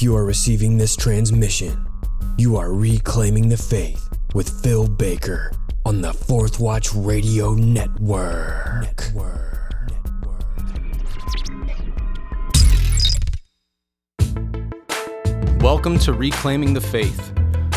[0.00, 1.86] If you are receiving this transmission,
[2.38, 5.52] you are reclaiming the faith with Phil Baker
[5.84, 8.80] on the Fourth Watch Radio Network.
[8.80, 9.74] Network.
[15.60, 17.32] Welcome to Reclaiming the Faith,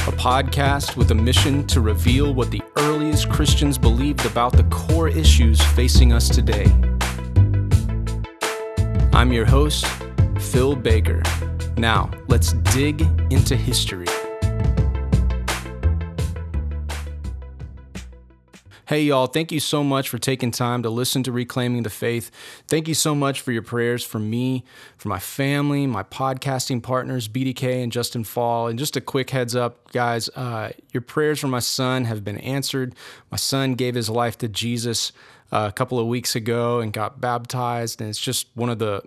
[0.08, 5.10] a podcast with a mission to reveal what the earliest Christians believed about the core
[5.10, 6.68] issues facing us today.
[9.12, 9.86] I'm your host,
[10.40, 11.22] Phil Baker.
[11.78, 13.02] Now, let's dig
[13.32, 14.06] into history.
[18.86, 22.30] Hey, y'all, thank you so much for taking time to listen to Reclaiming the Faith.
[22.68, 24.66] Thank you so much for your prayers for me,
[24.98, 28.68] for my family, my podcasting partners, BDK and Justin Fall.
[28.68, 32.38] And just a quick heads up, guys, uh, your prayers for my son have been
[32.38, 32.94] answered.
[33.32, 35.12] My son gave his life to Jesus
[35.52, 38.00] uh, a couple of weeks ago and got baptized.
[38.00, 39.02] And it's just one of the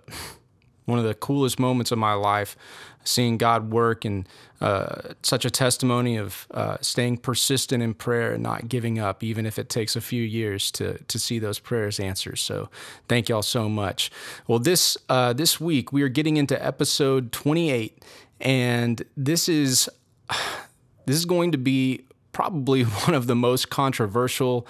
[0.87, 2.55] one of the coolest moments of my life,
[3.03, 4.27] seeing God work and
[4.61, 9.45] uh, such a testimony of uh, staying persistent in prayer and not giving up, even
[9.45, 12.37] if it takes a few years to to see those prayers answered.
[12.37, 12.69] So,
[13.07, 14.09] thank y'all so much.
[14.47, 18.03] Well, this uh, this week we are getting into episode 28,
[18.39, 19.89] and this is
[21.05, 24.65] this is going to be probably one of the most controversial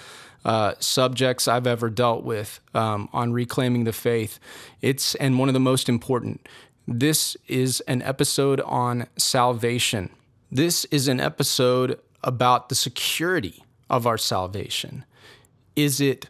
[0.48, 4.40] uh, subjects I've ever dealt with um, on reclaiming the faith.
[4.82, 6.48] It's and one of the most important.
[6.88, 10.10] This is an episode on salvation.
[10.50, 15.04] This is an episode about the security of our salvation.
[15.76, 16.30] Is it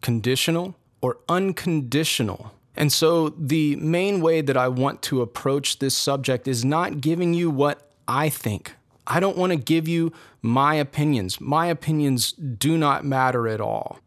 [0.00, 2.52] conditional or unconditional?
[2.74, 7.34] And so, the main way that I want to approach this subject is not giving
[7.34, 8.72] you what I think
[9.08, 11.40] I don't want to give you my opinions.
[11.40, 13.98] My opinions do not matter at all.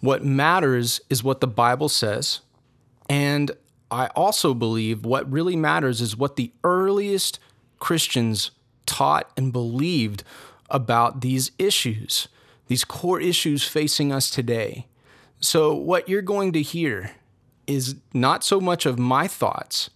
[0.00, 2.40] What matters is what the Bible says.
[3.08, 3.50] And
[3.90, 7.40] I also believe what really matters is what the earliest
[7.78, 8.50] Christians
[8.84, 10.22] taught and believed
[10.70, 12.28] about these issues,
[12.68, 14.86] these core issues facing us today.
[15.40, 17.12] So, what you're going to hear
[17.66, 19.90] is not so much of my thoughts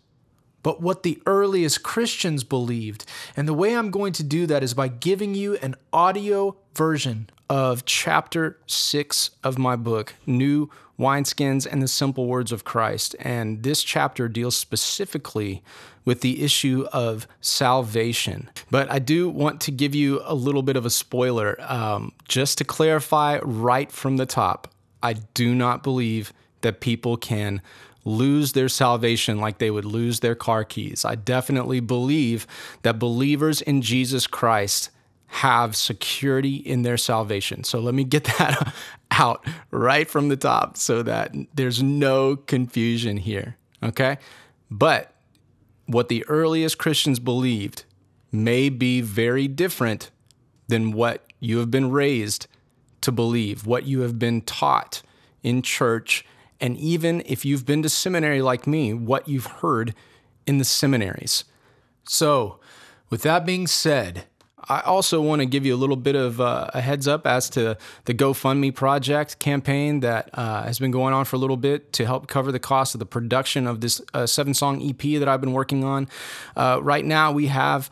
[0.63, 3.05] but what the earliest Christians believed.
[3.37, 7.31] And the way I'm going to do that is by giving you an audio version
[7.49, 13.17] of chapter six of my book, New Wineskins and the Simple Words of Christ.
[13.21, 15.63] And this chapter deals specifically
[16.05, 18.49] with the issue of salvation.
[18.71, 21.57] But I do want to give you a little bit of a spoiler.
[21.61, 24.69] Um, just to clarify right from the top,
[25.03, 27.63] I do not believe that people can
[28.05, 31.05] lose their salvation like they would lose their car keys.
[31.05, 32.47] I definitely believe
[32.83, 34.91] that believers in Jesus Christ
[35.27, 37.63] have security in their salvation.
[37.63, 38.75] So let me get that
[39.11, 43.57] out right from the top so that there's no confusion here.
[43.83, 44.19] Okay?
[44.71, 45.15] But
[45.87, 47.85] what the earliest Christians believed
[48.33, 50.11] may be very different
[50.69, 52.47] than what you have been raised
[53.01, 55.03] to believe, what you have been taught
[55.43, 56.25] in church
[56.61, 59.95] and even if you've been to seminary like me, what you've heard
[60.47, 61.45] in the seminaries.
[62.05, 62.59] So,
[63.09, 64.25] with that being said,
[64.69, 67.49] I also want to give you a little bit of uh, a heads up as
[67.51, 71.93] to the GoFundMe project campaign that uh, has been going on for a little bit
[71.95, 75.29] to help cover the cost of the production of this uh, seven song EP that
[75.29, 76.09] I've been working on.
[76.57, 77.91] Uh, right now, we have.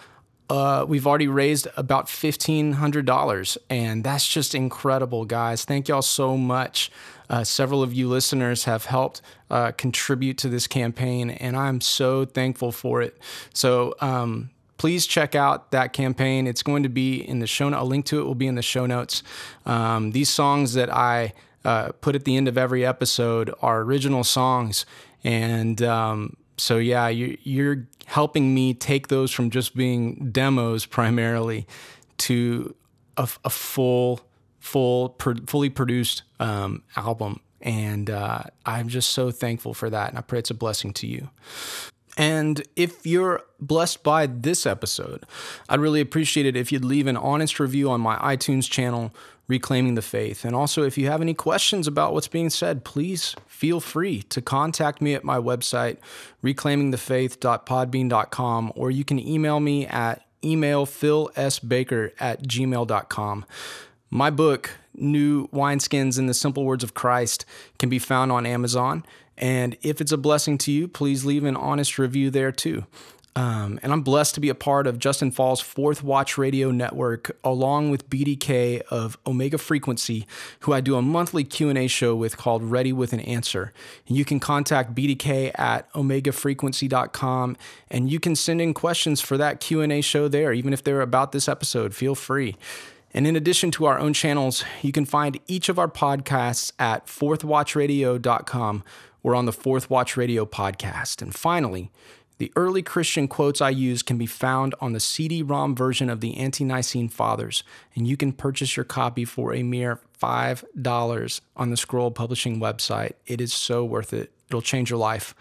[0.50, 5.64] Uh, we've already raised about $1,500, and that's just incredible, guys.
[5.64, 6.90] Thank y'all so much.
[7.28, 9.20] Uh, several of you listeners have helped
[9.50, 13.18] uh, contribute to this campaign, and I'm so thankful for it.
[13.52, 16.46] So, um, please check out that campaign.
[16.46, 17.68] It's going to be in the show.
[17.68, 19.22] A link to it will be in the show notes.
[19.66, 24.24] Um, these songs that I uh, put at the end of every episode are original
[24.24, 24.86] songs,
[25.22, 31.66] and um, so yeah, you, you're helping me take those from just being demos primarily
[32.18, 32.74] to
[33.16, 34.20] a, a full
[34.68, 37.40] full, fully produced um, album.
[37.60, 40.10] And uh, I'm just so thankful for that.
[40.10, 41.30] And I pray it's a blessing to you.
[42.16, 45.24] And if you're blessed by this episode,
[45.68, 49.14] I'd really appreciate it if you'd leave an honest review on my iTunes channel,
[49.48, 50.44] Reclaiming the Faith.
[50.44, 54.42] And also, if you have any questions about what's being said, please feel free to
[54.42, 55.96] contact me at my website,
[56.44, 63.44] reclaimingthefaith.podbean.com, or you can email me at email philsbaker at gmail.com.
[64.10, 67.44] My book, New Wineskins in the Simple Words of Christ,
[67.78, 69.04] can be found on Amazon.
[69.36, 72.86] And if it's a blessing to you, please leave an honest review there too.
[73.38, 77.38] Um, and I'm blessed to be a part of Justin Fall's Fourth Watch Radio Network,
[77.44, 80.26] along with BDK of Omega Frequency,
[80.60, 83.72] who I do a monthly Q&A show with called Ready with an Answer.
[84.08, 87.56] And you can contact BDK at omegafrequency.com,
[87.88, 91.30] and you can send in questions for that Q&A show there, even if they're about
[91.30, 91.94] this episode.
[91.94, 92.56] Feel free.
[93.14, 97.06] And in addition to our own channels, you can find each of our podcasts at
[97.06, 98.82] fourthwatchradio.com
[99.22, 101.22] or on the Fourth Watch Radio podcast.
[101.22, 101.92] And finally,
[102.38, 106.20] the early Christian quotes I use can be found on the CD ROM version of
[106.20, 107.64] the Ante Nicene Fathers,
[107.94, 113.12] and you can purchase your copy for a mere $5 on the Scroll Publishing website.
[113.26, 115.34] It is so worth it, it'll change your life.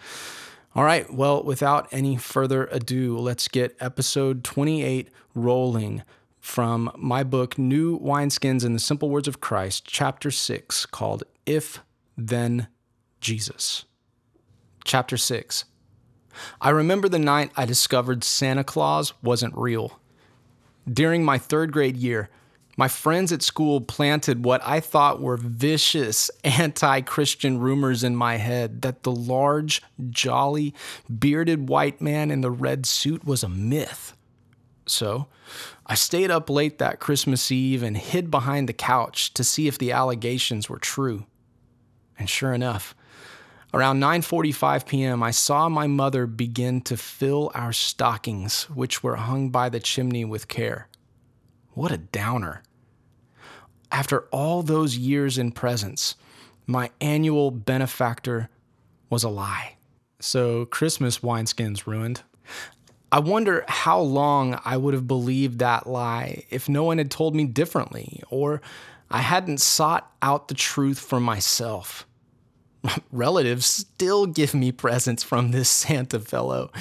[0.76, 6.04] All right, well, without any further ado, let's get episode 28 rolling
[6.40, 11.82] from my book, New Wineskins in the Simple Words of Christ, chapter 6, called If
[12.16, 12.68] Then
[13.20, 13.86] Jesus.
[14.84, 15.66] Chapter 6
[16.62, 20.00] I remember the night I discovered Santa Claus wasn't real.
[20.92, 22.30] During my third grade year,
[22.78, 28.38] my friends at school planted what I thought were vicious anti Christian rumors in my
[28.38, 30.76] head that the large, jolly,
[31.20, 34.14] bearded white man in the red suit was a myth.
[34.86, 35.28] So,
[35.86, 39.78] I stayed up late that Christmas Eve and hid behind the couch to see if
[39.78, 41.26] the allegations were true.
[42.20, 42.96] And sure enough,
[43.74, 49.50] Around 9:45 p.m., I saw my mother begin to fill our stockings, which were hung
[49.50, 50.88] by the chimney with care.
[51.74, 52.64] What a downer.
[53.92, 56.16] After all those years in presence,
[56.66, 58.50] my annual benefactor
[59.10, 59.76] was a lie.
[60.20, 62.24] So Christmas wineskins ruined.
[63.12, 67.36] I wonder how long I would have believed that lie if no one had told
[67.36, 68.62] me differently, or
[69.12, 72.06] I hadn't sought out the truth for myself
[73.12, 76.72] relatives still give me presents from this Santa fellow,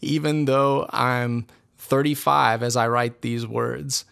[0.00, 1.46] even though I'm
[1.78, 4.04] 35 as I write these words.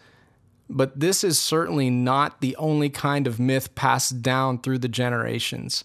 [0.69, 5.83] But this is certainly not the only kind of myth passed down through the generations.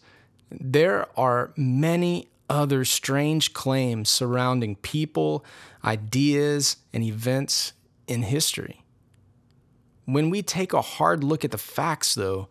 [0.51, 5.45] There are many other strange claims surrounding people,
[5.85, 7.73] ideas, and events
[8.07, 8.83] in history.
[10.07, 12.49] When we take a hard look at the facts, though,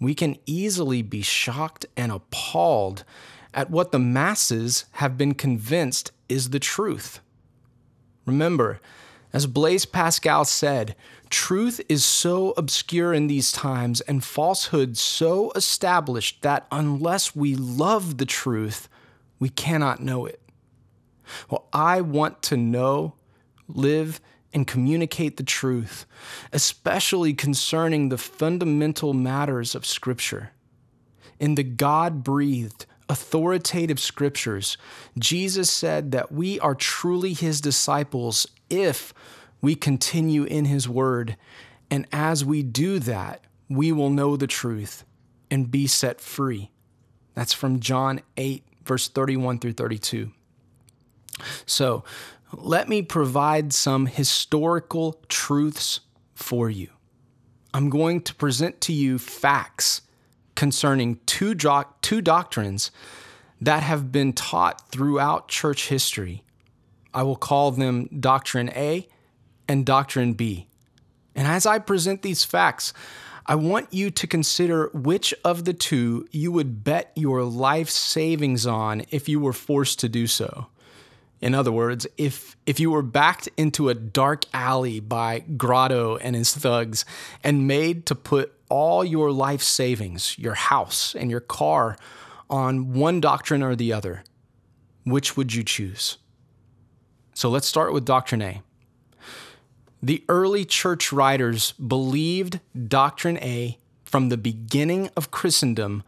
[0.00, 3.04] we can easily be shocked and appalled
[3.52, 7.20] at what the masses have been convinced is the truth.
[8.24, 8.80] Remember,
[9.32, 10.96] as Blaise Pascal said,
[11.28, 18.18] truth is so obscure in these times and falsehood so established that unless we love
[18.18, 18.88] the truth,
[19.38, 20.40] we cannot know it.
[21.48, 23.14] Well, I want to know,
[23.68, 24.20] live,
[24.52, 26.06] and communicate the truth,
[26.52, 30.50] especially concerning the fundamental matters of Scripture.
[31.38, 34.78] In the God breathed, authoritative scriptures,
[35.18, 39.12] Jesus said that we are truly his disciples if
[39.60, 41.36] we continue in his word.
[41.90, 45.04] And as we do that, we will know the truth
[45.50, 46.70] and be set free.
[47.34, 50.30] That's from John 8, verse 31 through 32.
[51.66, 52.04] So,
[52.52, 56.00] let me provide some historical truths
[56.34, 56.88] for you.
[57.72, 60.02] I'm going to present to you facts
[60.56, 62.90] concerning two, two doctrines
[63.60, 66.42] that have been taught throughout church history.
[67.14, 69.08] I will call them Doctrine A
[69.68, 70.66] and Doctrine B.
[71.34, 72.92] And as I present these facts,
[73.46, 78.66] I want you to consider which of the two you would bet your life savings
[78.66, 80.68] on if you were forced to do so.
[81.40, 86.36] In other words, if if you were backed into a dark alley by Grotto and
[86.36, 87.04] his thugs
[87.42, 91.96] and made to put all your life savings, your house and your car
[92.50, 94.22] on one doctrine or the other,
[95.04, 96.18] which would you choose?
[97.34, 98.62] So let's start with Doctrine A.
[100.02, 106.02] The early church writers believed Doctrine A from the beginning of Christendom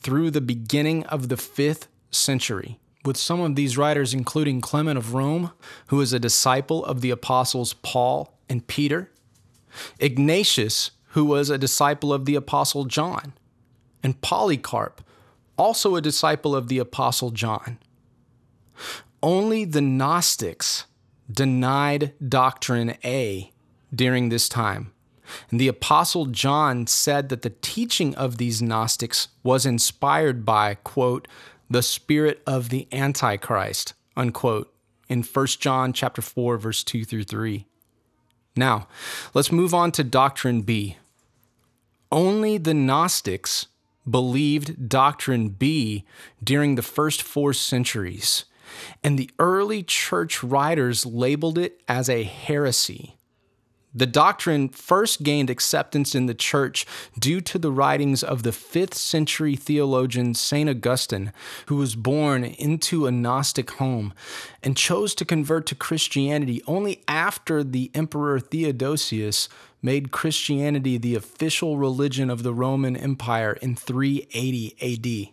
[0.00, 5.14] through the beginning of the fifth century with some of these writers, including Clement of
[5.14, 5.52] Rome,
[5.86, 9.10] who is a disciple of the apostles Paul and Peter,
[9.98, 13.32] Ignatius, who was a disciple of the apostle John,
[14.02, 15.02] and Polycarp,
[15.56, 17.78] also a disciple of the apostle John.
[19.22, 20.86] Only the Gnostics
[21.30, 23.52] denied doctrine A
[23.94, 24.92] during this time.
[25.50, 31.26] And the apostle John said that the teaching of these Gnostics was inspired by, quote,
[31.68, 34.72] the spirit of the antichrist unquote
[35.08, 37.66] in 1 john chapter 4 verse 2 through 3
[38.56, 38.88] now
[39.34, 40.96] let's move on to doctrine b
[42.10, 43.66] only the gnostics
[44.08, 46.04] believed doctrine b
[46.42, 48.44] during the first four centuries
[49.02, 53.15] and the early church writers labeled it as a heresy.
[53.96, 56.84] The doctrine first gained acceptance in the church
[57.18, 60.68] due to the writings of the 5th century theologian St.
[60.68, 61.32] Augustine,
[61.66, 64.12] who was born into a Gnostic home
[64.62, 69.48] and chose to convert to Christianity only after the Emperor Theodosius
[69.80, 75.32] made Christianity the official religion of the Roman Empire in 380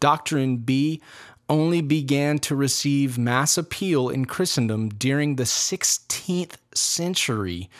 [0.00, 1.00] Doctrine B
[1.48, 7.70] only began to receive mass appeal in Christendom during the 16th century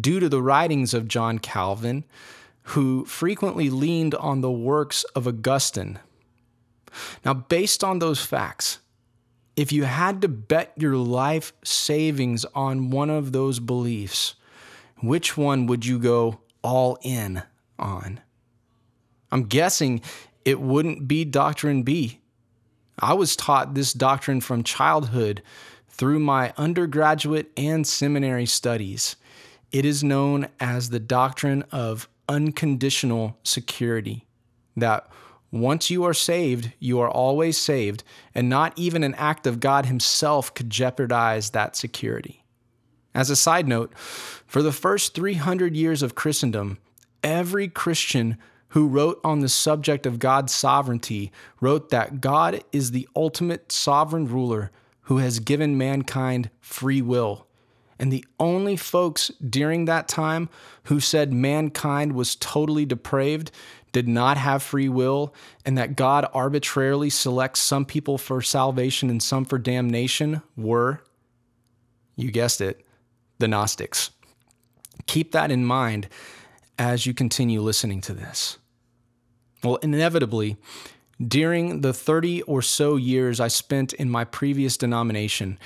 [0.00, 2.04] due to the writings of John Calvin,
[2.62, 5.98] who frequently leaned on the works of Augustine.
[7.24, 8.78] Now, based on those facts,
[9.56, 14.34] if you had to bet your life savings on one of those beliefs,
[15.00, 17.42] which one would you go all in
[17.78, 18.20] on?
[19.30, 20.00] I'm guessing
[20.44, 22.20] it wouldn't be Doctrine B
[23.00, 25.42] I was taught this doctrine from childhood
[25.88, 29.16] through my undergraduate and seminary studies.
[29.72, 34.26] It is known as the doctrine of unconditional security.
[34.76, 35.08] That
[35.50, 39.86] once you are saved, you are always saved, and not even an act of God
[39.86, 42.44] Himself could jeopardize that security.
[43.14, 46.78] As a side note, for the first 300 years of Christendom,
[47.22, 48.38] every Christian
[48.70, 54.28] who wrote on the subject of God's sovereignty, wrote that God is the ultimate sovereign
[54.28, 54.70] ruler
[55.02, 57.46] who has given mankind free will.
[57.98, 60.48] And the only folks during that time
[60.84, 63.50] who said mankind was totally depraved,
[63.90, 65.34] did not have free will,
[65.64, 71.02] and that God arbitrarily selects some people for salvation and some for damnation were,
[72.14, 72.84] you guessed it,
[73.38, 74.10] the Gnostics.
[75.06, 76.08] Keep that in mind
[76.78, 78.58] as you continue listening to this?
[79.62, 80.56] Well, inevitably,
[81.26, 85.58] during the 30 or so years I spent in my previous denomination,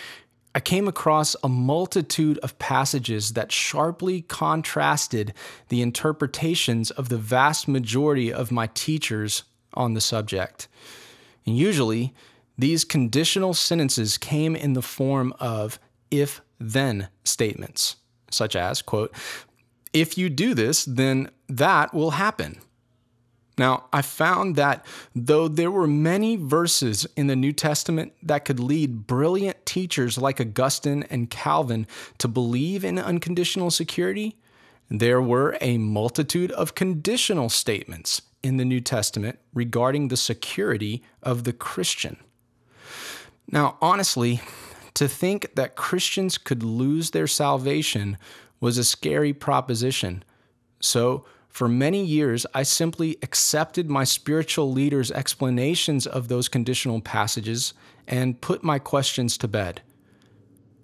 [0.54, 5.32] I came across a multitude of passages that sharply contrasted
[5.68, 10.68] the interpretations of the vast majority of my teachers on the subject.
[11.46, 12.14] And usually,
[12.58, 15.78] these conditional sentences came in the form of
[16.10, 17.96] if then statements,
[18.30, 19.14] such as, quote,
[19.92, 22.58] if you do this, then that will happen.
[23.58, 24.84] Now, I found that
[25.14, 30.40] though there were many verses in the New Testament that could lead brilliant teachers like
[30.40, 31.86] Augustine and Calvin
[32.18, 34.36] to believe in unconditional security,
[34.88, 41.44] there were a multitude of conditional statements in the New Testament regarding the security of
[41.44, 42.16] the Christian.
[43.50, 44.40] Now, honestly,
[44.94, 48.16] to think that Christians could lose their salvation
[48.62, 50.24] was a scary proposition.
[50.80, 57.74] So, for many years, I simply accepted my spiritual leader's explanations of those conditional passages
[58.08, 59.82] and put my questions to bed.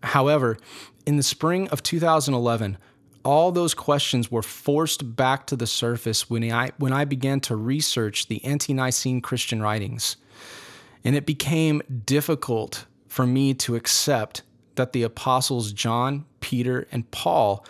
[0.02, 0.58] However,
[1.06, 2.76] in the spring of 2011,
[3.24, 7.56] all those questions were forced back to the surface when I, when I began to
[7.56, 10.16] research the Ante Nicene Christian writings.
[11.04, 14.42] And it became difficult for me to accept
[14.74, 17.64] that the apostles John, Peter, and Paul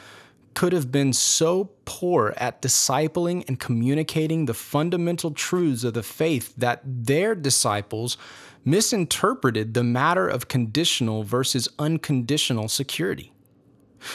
[0.55, 6.53] could have been so poor at discipling and communicating the fundamental truths of the faith
[6.57, 8.17] that their disciples
[8.65, 13.33] misinterpreted the matter of conditional versus unconditional security.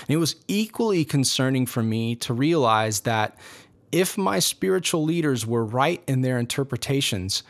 [0.02, 3.38] And it was equally concerning for me to realize that
[3.92, 7.44] if my spiritual leaders were right in their interpretations,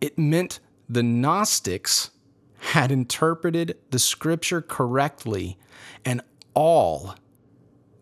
[0.00, 2.10] it meant the Gnostics
[2.58, 5.58] had interpreted the scripture correctly,
[6.04, 6.22] and
[6.58, 7.14] all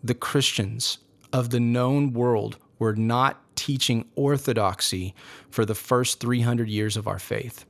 [0.03, 0.97] the Christians
[1.31, 5.15] of the known world were not teaching orthodoxy
[5.51, 7.67] for the first 300 years of our faith.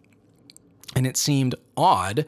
[0.95, 2.25] And it seemed odd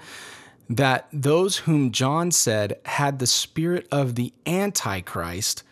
[0.69, 5.63] that those whom John said had the spirit of the Antichrist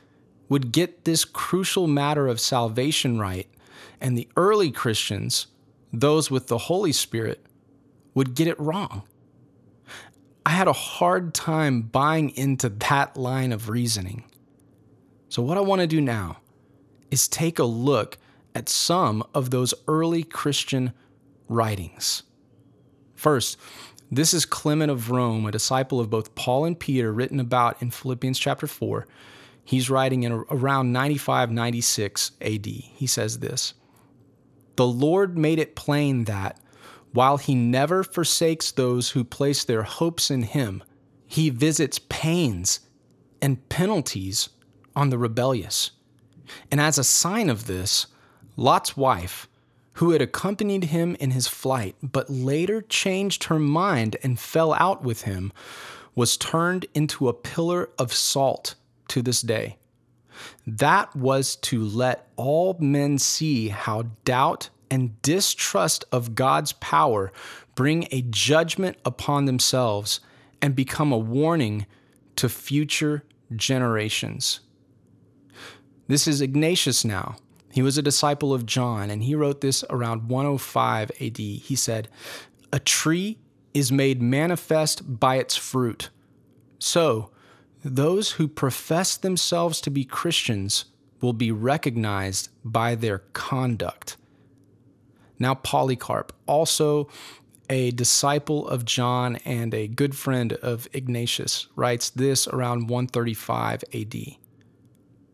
[0.48, 3.48] would get this crucial matter of salvation right,
[4.00, 5.48] and the early Christians,
[5.92, 7.44] those with the Holy Spirit,
[8.14, 9.02] would get it wrong.
[10.46, 14.22] I had a hard time buying into that line of reasoning.
[15.28, 16.36] So, what I want to do now
[17.10, 18.16] is take a look
[18.54, 20.92] at some of those early Christian
[21.48, 22.22] writings.
[23.16, 23.58] First,
[24.08, 27.90] this is Clement of Rome, a disciple of both Paul and Peter, written about in
[27.90, 29.04] Philippians chapter 4.
[29.64, 32.66] He's writing in around 95 96 AD.
[32.66, 33.74] He says this
[34.76, 36.60] The Lord made it plain that
[37.16, 40.84] while he never forsakes those who place their hopes in him,
[41.26, 42.80] he visits pains
[43.40, 44.50] and penalties
[44.94, 45.92] on the rebellious.
[46.70, 48.06] And as a sign of this,
[48.54, 49.48] Lot's wife,
[49.94, 55.02] who had accompanied him in his flight, but later changed her mind and fell out
[55.02, 55.54] with him,
[56.14, 58.74] was turned into a pillar of salt
[59.08, 59.78] to this day.
[60.66, 67.32] That was to let all men see how doubt and distrust of God's power
[67.74, 70.20] bring a judgment upon themselves
[70.62, 71.86] and become a warning
[72.36, 73.24] to future
[73.54, 74.60] generations.
[76.08, 77.36] This is Ignatius now.
[77.72, 81.36] He was a disciple of John, and he wrote this around 105 AD.
[81.36, 82.08] He said,
[82.72, 83.38] A tree
[83.74, 86.08] is made manifest by its fruit.
[86.78, 87.30] So,
[87.84, 90.86] those who profess themselves to be Christians
[91.20, 94.16] will be recognized by their conduct.
[95.38, 97.08] Now, Polycarp, also
[97.68, 104.14] a disciple of John and a good friend of Ignatius, writes this around 135 AD.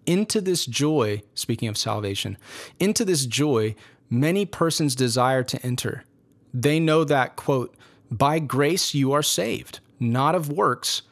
[0.07, 2.37] Into this joy, speaking of salvation,
[2.81, 3.75] into this joy,
[4.11, 6.05] many persons desire to enter.
[6.53, 7.77] They know that, quote,
[8.11, 11.03] by grace you are saved, not of works,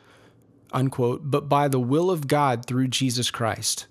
[0.72, 3.86] unquote, but by the will of God through Jesus Christ.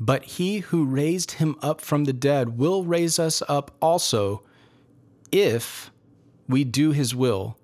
[0.00, 4.42] But he who raised him up from the dead will raise us up also
[5.32, 5.90] if
[6.48, 7.58] we do his will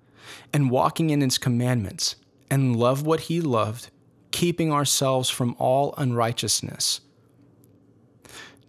[0.53, 2.15] and walking in his commandments
[2.51, 3.89] and love what he loved,
[4.31, 7.01] keeping ourselves from all unrighteousness.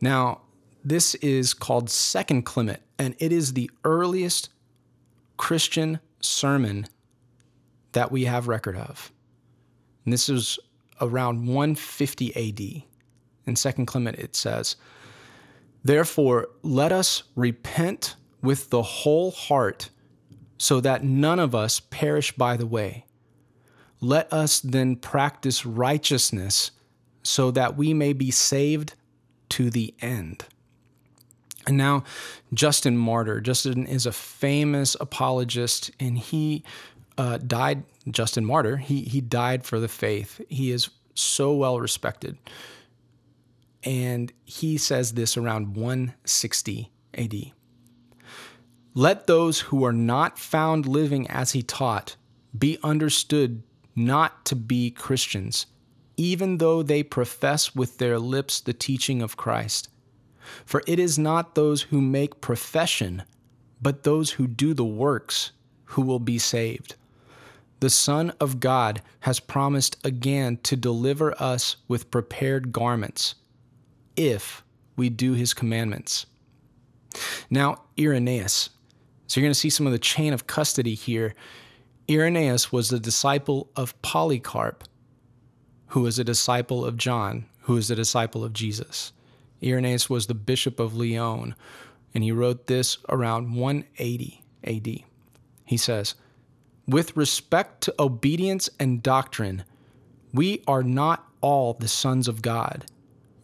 [0.01, 0.43] Now,
[0.85, 4.51] this is called Second Clement, and it is the earliest
[5.37, 6.87] Christian sermon
[7.93, 9.11] that we have record of.
[10.05, 10.59] And this is
[11.01, 12.83] around 150 AD.
[13.47, 14.77] In Second Clement, it says,
[15.85, 19.91] Therefore, let us repent with the whole heart
[20.59, 23.05] so that none of us perish by the way.
[24.01, 26.73] Let us then practice righteousness
[27.23, 28.95] so that we may be saved
[29.51, 30.45] to the end.
[31.67, 32.05] And now,
[32.55, 33.41] Justin Martyr.
[33.41, 36.63] Justin is a famous apologist, and he
[37.19, 37.83] uh, died.
[38.09, 38.77] Justin Martyr.
[38.77, 40.41] He he died for the faith.
[40.49, 42.39] He is so well respected,
[43.87, 47.55] and he says this around 160 A.D.
[48.95, 52.17] Let those who are not found living as he taught
[52.59, 53.63] be understood
[53.95, 55.67] not to be Christians,
[56.17, 59.89] even though they profess with their lips the teaching of Christ.
[60.65, 63.23] For it is not those who make profession,
[63.81, 65.53] but those who do the works
[65.85, 66.97] who will be saved.
[67.81, 73.35] The Son of God has promised again to deliver us with prepared garments,
[74.17, 74.65] if
[74.97, 76.27] we do his commandments.
[77.51, 78.71] Now, Irenaeus,
[79.27, 81.35] so you're going to see some of the chain of custody here.
[82.09, 84.85] Irenaeus was the disciple of Polycarp,
[85.89, 89.13] who was a disciple of John, who was a disciple of Jesus.
[89.63, 91.55] Irenaeus was the bishop of Lyon,
[92.15, 95.05] and he wrote this around 180 AD.
[95.65, 96.15] He says,
[96.87, 99.65] With respect to obedience and doctrine,
[100.33, 102.87] we are not all the sons of God.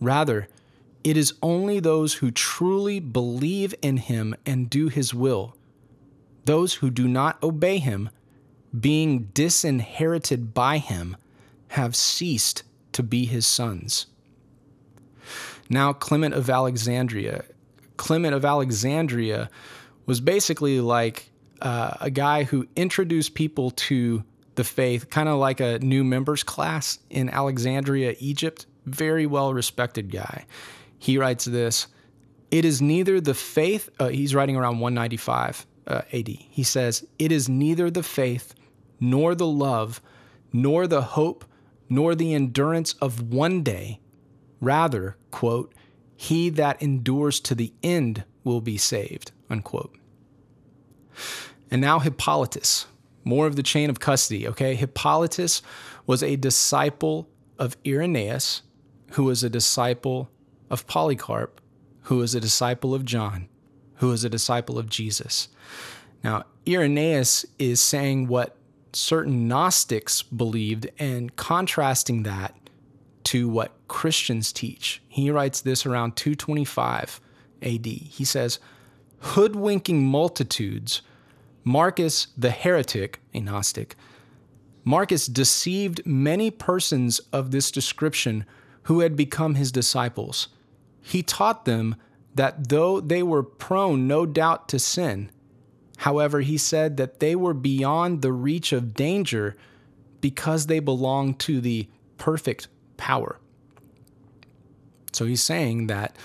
[0.01, 0.49] Rather,
[1.05, 5.57] it is only those who truly believe in him and do his will
[6.45, 8.11] those who do not obey him,
[8.79, 11.17] being disinherited by him,
[11.69, 12.63] have ceased
[12.93, 14.07] to be his sons.
[15.69, 17.45] Now, Clement of Alexandria.
[17.97, 19.49] Clement of Alexandria
[20.07, 24.25] was basically like uh, a guy who introduced people to
[24.57, 28.67] the faith, kind of like a new members class in Alexandria, Egypt.
[28.85, 30.45] Very well respected guy.
[31.03, 31.89] He writes this
[32.53, 36.29] It is neither the faith, uh, he's writing around 195 uh, AD.
[36.29, 38.55] He says, It is neither the faith,
[39.01, 40.01] nor the love,
[40.53, 41.45] nor the hope,
[41.89, 43.99] nor the endurance of one day.
[44.61, 45.75] Rather, quote,
[46.15, 49.97] he that endures to the end will be saved, unquote.
[51.69, 52.87] And now Hippolytus,
[53.25, 54.77] more of the chain of custody, okay?
[54.77, 55.63] Hippolytus
[56.07, 58.63] was a disciple of Irenaeus,
[59.15, 60.31] who was a disciple
[60.73, 61.61] of Polycarp,
[62.03, 63.49] who was a disciple of John
[64.03, 65.47] who was a disciple of Jesus.
[66.25, 68.57] Now, Irenaeus is saying what
[68.93, 72.53] certain Gnostics believed and contrasting that
[73.25, 75.01] to what Christians teach.
[75.07, 77.21] He writes this around 225
[77.63, 77.87] AD.
[77.87, 78.59] He says,
[79.21, 81.03] Hoodwinking multitudes,
[81.63, 83.95] Marcus the heretic, a Gnostic,
[84.83, 88.45] Marcus deceived many persons of this description
[88.83, 90.49] who had become his disciples.
[91.03, 91.97] He taught them
[92.35, 95.31] that though they were prone, no doubt, to sin,
[95.99, 99.57] however, he said that they were beyond the reach of danger
[100.21, 103.39] because they belonged to the perfect power.
[105.13, 106.17] So he's saying that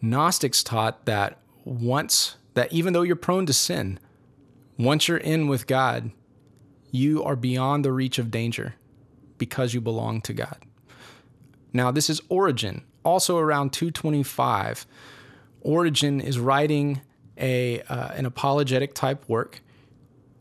[0.00, 4.00] Gnostics taught that once that even though you're prone to sin,
[4.78, 6.10] once you're in with God,
[6.90, 8.74] you are beyond the reach of danger
[9.36, 10.58] because you belong to God.
[11.72, 14.86] Now, this is Origen, also around 225.
[15.62, 17.00] Origen is writing
[17.38, 19.62] a uh, an apologetic type work,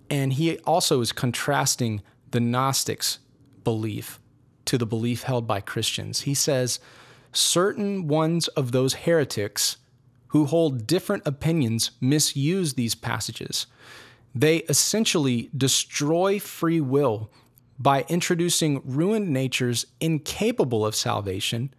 [0.09, 2.01] and he also is contrasting
[2.31, 3.19] the Gnostics'
[3.63, 4.19] belief
[4.65, 6.21] to the belief held by Christians.
[6.21, 6.79] He says
[7.31, 9.77] certain ones of those heretics
[10.27, 13.65] who hold different opinions misuse these passages.
[14.35, 17.31] They essentially destroy free will
[17.79, 21.73] by introducing ruined natures incapable of salvation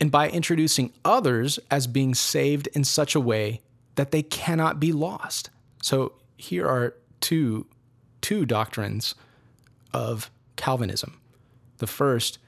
[0.00, 3.60] and by introducing others as being saved in such a way
[3.94, 5.50] that they cannot be lost.
[5.82, 7.66] So here are two
[8.20, 9.14] two doctrines
[9.92, 11.20] of Calvinism.
[11.78, 12.38] The first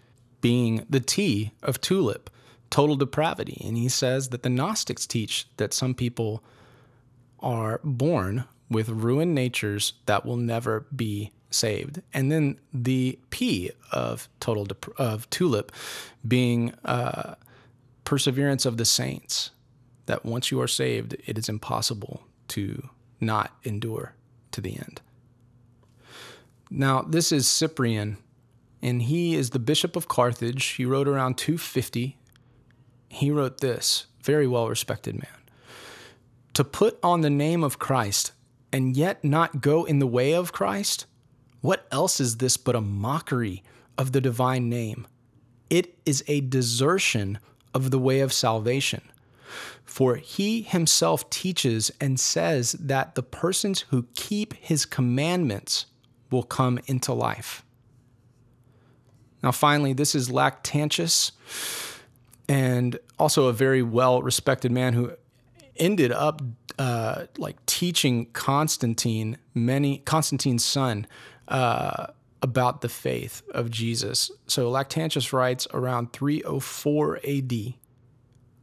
[0.41, 2.29] being the T of tulip,
[2.71, 3.63] total depravity.
[3.65, 6.43] And he says that the Gnostics teach that some people
[7.41, 12.03] are born with ruined natures that will never be saved.
[12.13, 15.73] And then the P of total dep- of tulip
[16.27, 17.35] being uh,
[18.05, 19.51] perseverance of the saints,
[20.07, 22.89] that once you are saved, it is impossible to
[23.21, 24.15] not endure
[24.51, 25.01] to the end.
[26.71, 28.17] Now, this is Cyprian,
[28.81, 30.65] and he is the Bishop of Carthage.
[30.65, 32.17] He wrote around 250.
[33.09, 35.27] He wrote this, very well respected man.
[36.55, 38.33] To put on the name of Christ
[38.73, 41.07] and yet not go in the way of Christ?
[41.63, 43.63] What else is this but a mockery
[43.97, 45.07] of the divine name?
[45.71, 47.39] It is a desertion
[47.73, 49.01] of the way of salvation.
[49.85, 55.87] For he himself teaches and says that the persons who keep his commandments
[56.31, 57.65] will come into life.
[59.43, 61.33] Now, finally, this is Lactantius,
[62.49, 65.13] and also a very well respected man who
[65.77, 66.43] ended up
[66.79, 71.07] uh, like teaching Constantine, many Constantine's son,
[71.53, 72.07] uh,
[72.41, 74.31] about the faith of Jesus.
[74.47, 77.75] So Lactantius writes around 304 AD,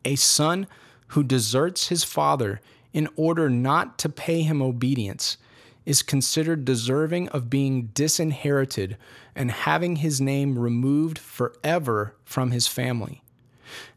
[0.06, 0.67] a son
[1.10, 2.60] who deserts his father
[2.91, 5.38] in order not to pay him obedience
[5.86, 8.97] is considered deserving of being disinherited
[9.36, 13.23] and having his name removed forever from his family.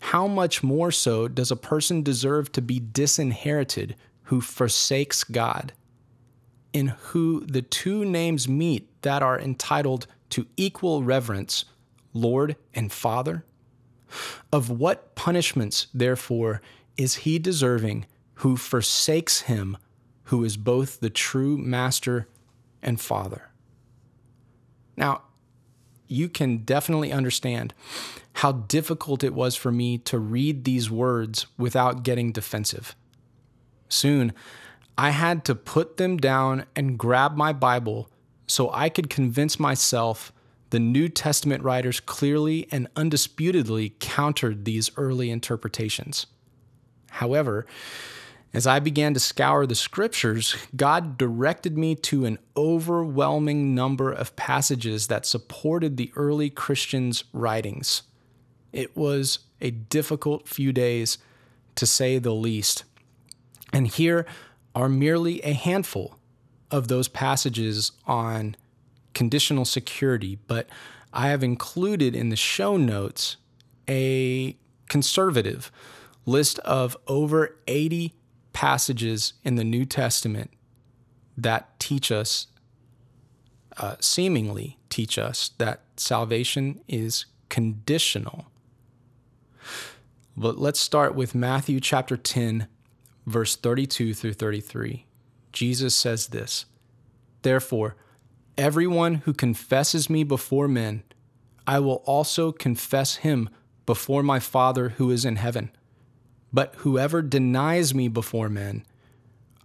[0.03, 5.73] How much more so does a person deserve to be disinherited who forsakes God,
[6.73, 11.65] in who the two names meet that are entitled to equal reverence,
[12.13, 13.45] Lord and Father?
[14.53, 16.61] Of what punishments, therefore,
[16.97, 18.07] is he deserving
[18.37, 19.77] who forsakes him
[20.25, 22.27] who is both the true master
[22.83, 23.51] and father.
[24.97, 25.23] Now,
[26.09, 27.75] you can definitely understand
[28.35, 32.97] how difficult it was for me to read these words without getting defensive.
[33.89, 34.33] Soon,
[34.97, 38.11] I had to put them down and grab my Bible
[38.47, 40.33] so I could convince myself
[40.71, 46.27] the New Testament writers clearly and undisputedly countered these early interpretations.
[47.11, 47.67] However,
[48.55, 54.37] as I began to scour the scriptures, God directed me to an overwhelming number of
[54.37, 58.03] passages that supported the early Christians' writings.
[58.73, 61.19] It was a difficult few days,
[61.75, 62.85] to say the least.
[63.73, 64.27] And here
[64.75, 66.19] are merely a handful
[66.71, 68.57] of those passages on
[69.15, 70.69] conditional security, but
[71.13, 73.37] I have included in the show notes
[73.89, 74.57] a
[74.89, 75.71] conservative
[76.25, 78.15] list of over 80
[78.53, 80.51] passages in the New Testament
[81.37, 82.47] that teach us,
[83.77, 88.47] uh, seemingly teach us, that salvation is conditional.
[90.37, 92.67] But let's start with Matthew chapter 10,
[93.27, 95.07] verse 32 through 33.
[95.53, 96.67] Jesus says this
[97.43, 97.97] Therefore,
[98.57, 101.03] everyone who confesses me before men,
[101.67, 103.49] I will also confess him
[103.87, 105.71] before my Father who is in heaven.
[106.53, 108.85] But whoever denies me before men,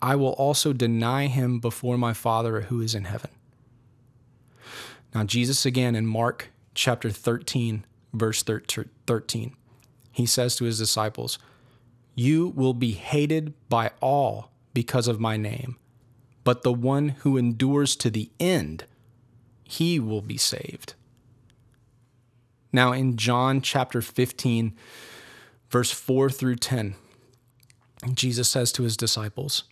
[0.02, 3.32] I will also deny him before my Father who is in heaven.
[5.13, 9.56] Now, Jesus again in Mark chapter 13, verse 13,
[10.12, 11.39] he says to his disciples,
[12.19, 15.77] You will be hated by all because of my name,
[16.43, 18.86] but the one who endures to the end,
[19.63, 20.95] he will be saved.
[22.73, 24.75] Now, in John chapter 15,
[25.69, 26.95] verse 4 through 10,
[28.15, 29.65] Jesus says to his disciples,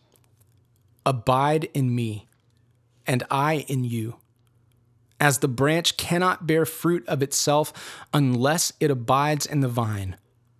[1.03, 2.27] Abide in me,
[3.07, 4.17] and I in you.
[5.19, 10.17] As the branch cannot bear fruit of itself unless it abides in the vine,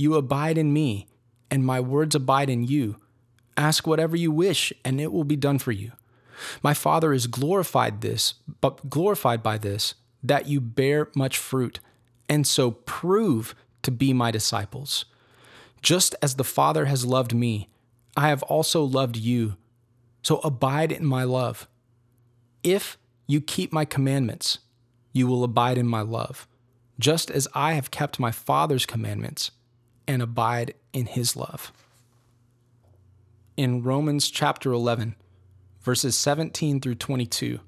[0.00, 1.06] you abide in me,
[1.50, 2.96] and my words abide in you,
[3.54, 5.92] ask whatever you wish, and it will be done for you.
[6.62, 11.80] My Father is glorified this, but glorified by this, that you bear much fruit,
[12.30, 15.04] and so prove to be my disciples.
[15.82, 17.68] Just as the Father has loved me,
[18.16, 19.56] I have also loved you.
[20.22, 21.68] So abide in my love.
[22.62, 24.60] If you keep my commandments,
[25.12, 26.48] you will abide in my love,
[26.98, 29.50] just as I have kept my Father's commandments
[30.10, 31.72] and abide in his love.
[33.56, 35.14] In Romans chapter 11,
[35.82, 37.60] verses 17 through 22,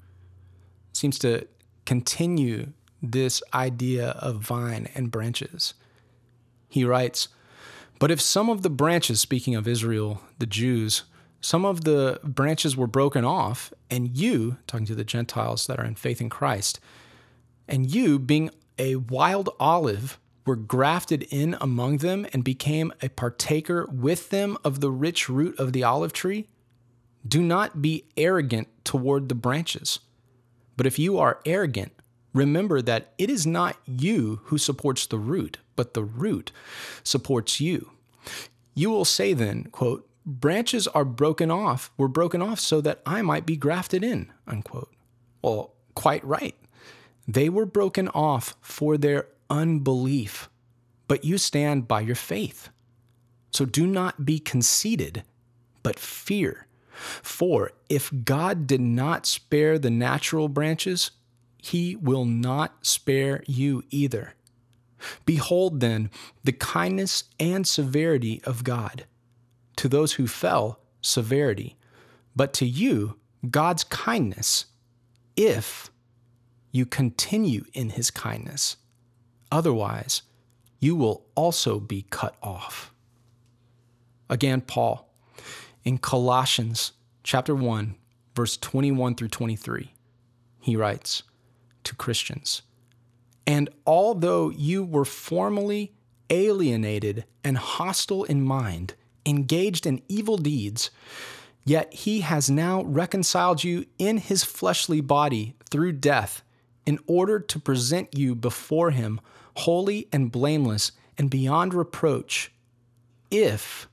[0.92, 1.46] seems to
[1.86, 5.74] continue this idea of vine and branches.
[6.68, 7.28] He writes,
[8.00, 11.04] But if some of the branches, speaking of Israel, the Jews,
[11.40, 15.84] some of the branches were broken off, and you, talking to the Gentiles that are
[15.84, 16.80] in faith in Christ,
[17.68, 18.50] and you, being
[18.80, 24.80] a wild olive, were grafted in among them and became a partaker with them of
[24.80, 26.48] the rich root of the olive tree?
[27.26, 30.00] Do not be arrogant toward the branches.
[30.76, 31.92] But if you are arrogant,
[32.32, 36.50] remember that it is not you who supports the root, but the root
[37.04, 37.92] supports you.
[38.74, 43.22] You will say then, quote, branches are broken off, were broken off so that I
[43.22, 44.92] might be grafted in, unquote.
[45.42, 46.56] Well, quite right.
[47.28, 50.48] They were broken off for their unbelief,
[51.06, 52.70] but you stand by your faith.
[53.52, 55.22] So do not be conceited,
[55.82, 56.66] but fear.
[57.22, 61.10] For if God did not spare the natural branches,
[61.58, 64.34] he will not spare you either.
[65.26, 66.10] Behold, then,
[66.44, 69.04] the kindness and severity of God.
[69.76, 71.76] To those who fell, severity,
[72.34, 73.16] but to you,
[73.50, 74.66] God's kindness,
[75.36, 75.90] if
[76.70, 78.76] you continue in his kindness.
[79.52, 80.22] Otherwise,
[80.80, 82.90] you will also be cut off.
[84.30, 85.12] Again, Paul,
[85.84, 87.94] in Colossians chapter 1,
[88.34, 89.92] verse 21 through 23,
[90.58, 91.24] he writes
[91.84, 92.62] to Christians,
[93.46, 95.92] And although you were formerly
[96.30, 98.94] alienated and hostile in mind,
[99.26, 100.90] engaged in evil deeds,
[101.62, 106.42] yet he has now reconciled you in his fleshly body through death
[106.86, 109.20] in order to present you before him
[109.56, 112.52] holy and blameless and beyond reproach,
[113.30, 113.88] if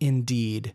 [0.00, 0.74] indeed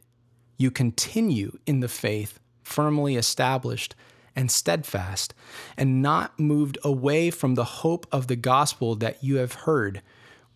[0.58, 3.95] you continue in the faith firmly established
[4.36, 5.34] and steadfast,
[5.78, 10.02] and not moved away from the hope of the gospel that you have heard,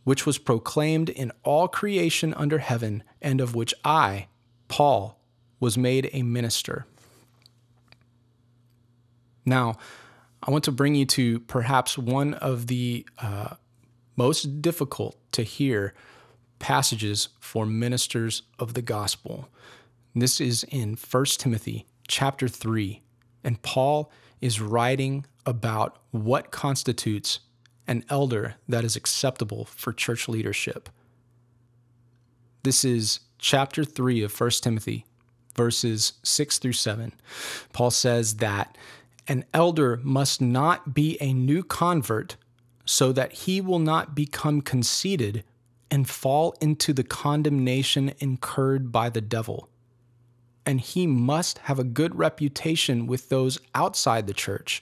[0.04, 4.28] which was proclaimed in all creation under heaven, and of which I,
[4.68, 5.20] Paul,
[5.60, 6.88] was made a minister.
[9.46, 9.78] Now,
[10.44, 13.56] I want to bring you to perhaps one of the uh,
[14.16, 15.94] most difficult to hear
[16.60, 19.50] passages for ministers of the gospel.
[20.16, 23.02] This is in 1 Timothy chapter 3,
[23.44, 27.40] and Paul is writing about what constitutes
[27.88, 30.90] an elder that is acceptable for church leadership.
[32.64, 35.06] This is chapter 3 of 1 Timothy,
[35.56, 37.14] verses 6 through 7.
[37.72, 38.78] Paul says that
[39.28, 42.38] an elder must not be a new convert
[42.86, 45.44] so that he will not become conceited
[45.92, 49.70] and fall into the condemnation incurred by the devil.
[50.66, 54.82] And he must have a good reputation with those outside the church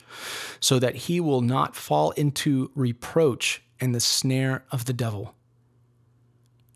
[0.59, 5.35] so that he will not fall into reproach and the snare of the devil.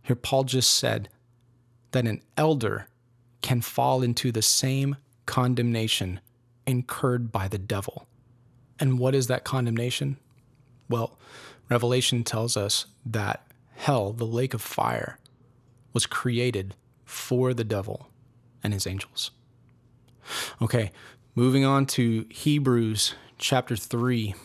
[0.04, 1.10] Here, Paul just said
[1.92, 2.88] that an elder
[3.42, 6.20] can fall into the same condemnation
[6.70, 8.08] incurred by the devil.
[8.80, 10.18] And what is that condemnation?
[10.88, 11.18] Well,
[11.70, 15.18] Revelation tells us that hell, the lake of fire,
[15.94, 18.10] was created for the devil
[18.64, 19.32] and his angels.
[20.62, 20.92] Okay,
[21.36, 24.36] moving on to Hebrews chapter 3,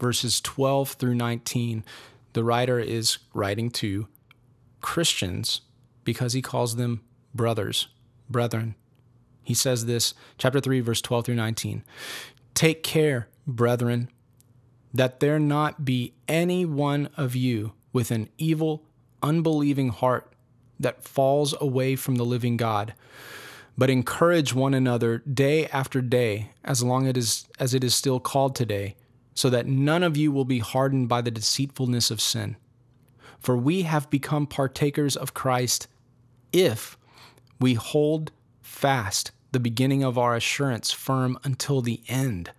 [0.00, 1.84] verses 12 through 19.
[2.32, 4.06] The writer is writing to
[4.80, 5.62] Christians
[6.04, 7.02] because he calls them
[7.34, 7.88] brothers,
[8.30, 8.76] brethren.
[9.42, 11.84] He says this, chapter 3, verse 12 through 19.
[12.54, 14.08] Take care, brethren,
[14.94, 18.84] that there not be any one of you with an evil,
[19.22, 20.32] unbelieving heart
[20.78, 22.94] that falls away from the living God,
[23.76, 28.20] but encourage one another day after day, as long it is, as it is still
[28.20, 28.96] called today,
[29.34, 32.56] so that none of you will be hardened by the deceitfulness of sin.
[33.38, 35.88] For we have become partakers of Christ
[36.52, 36.98] if
[37.58, 38.30] we hold
[38.62, 42.50] fast the beginning of our assurance firm until the end.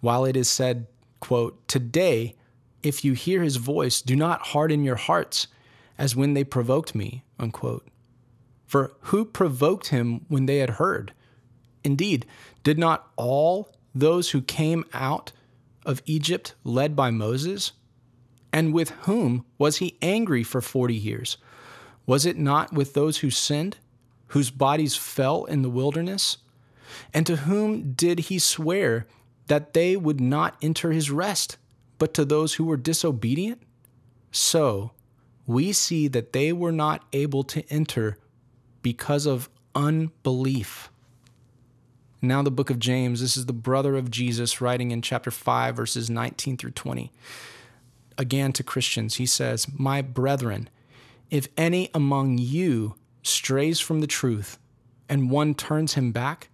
[0.00, 0.86] While it is said,
[1.20, 2.34] quote, Today,
[2.82, 5.46] if you hear his voice, do not harden your hearts
[5.98, 7.88] as when they provoked me, unquote.
[8.66, 11.12] For who provoked him when they had heard?
[11.84, 12.26] Indeed,
[12.64, 15.32] did not all those who came out
[15.84, 17.72] of Egypt led by Moses?
[18.52, 21.36] And with whom was he angry for forty years?
[22.06, 23.78] Was it not with those who sinned,
[24.28, 26.38] whose bodies fell in the wilderness?
[27.12, 29.06] And to whom did he swear
[29.46, 31.56] that they would not enter his rest,
[31.98, 33.62] but to those who were disobedient?
[34.30, 34.92] So
[35.46, 38.18] we see that they were not able to enter
[38.82, 40.90] because of unbelief.
[42.22, 45.76] Now, the book of James, this is the brother of Jesus writing in chapter 5,
[45.76, 47.12] verses 19 through 20.
[48.18, 50.68] Again, to Christians, he says, My brethren,
[51.30, 52.94] if any among you
[53.26, 54.58] strays from the truth
[55.08, 56.48] and one turns him back,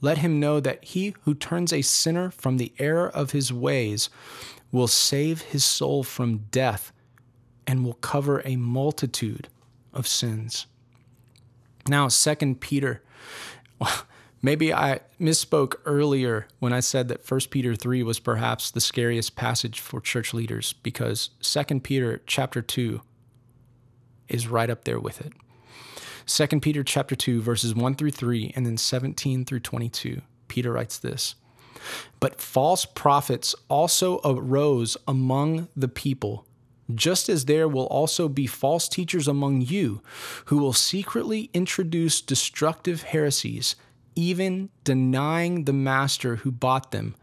[0.00, 4.10] let him know that he who turns a sinner from the error of his ways
[4.70, 6.92] will save his soul from death
[7.66, 9.48] and will cover a multitude
[9.92, 10.66] of sins.
[11.88, 13.02] Now, Second Peter.
[14.44, 19.36] Maybe I misspoke earlier when I said that 1 Peter 3 was perhaps the scariest
[19.36, 23.02] passage for church leaders because 2 Peter chapter 2
[24.28, 25.32] is right up there with it.
[26.26, 30.22] 2 Peter chapter 2 verses 1 through 3 and then 17 through 22.
[30.48, 31.34] Peter writes this:
[32.20, 36.46] But false prophets also arose among the people
[36.94, 40.02] just as there will also be false teachers among you
[40.46, 43.76] who will secretly introduce destructive heresies,
[44.14, 47.14] even denying the master who bought them,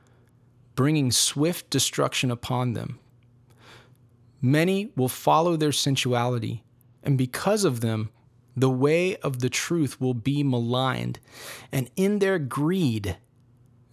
[0.76, 3.00] bringing swift destruction upon them.
[4.42, 6.64] Many will follow their sensuality,
[7.04, 8.10] and because of them,
[8.60, 11.19] the way of the truth will be maligned,
[11.72, 13.17] and in their greed,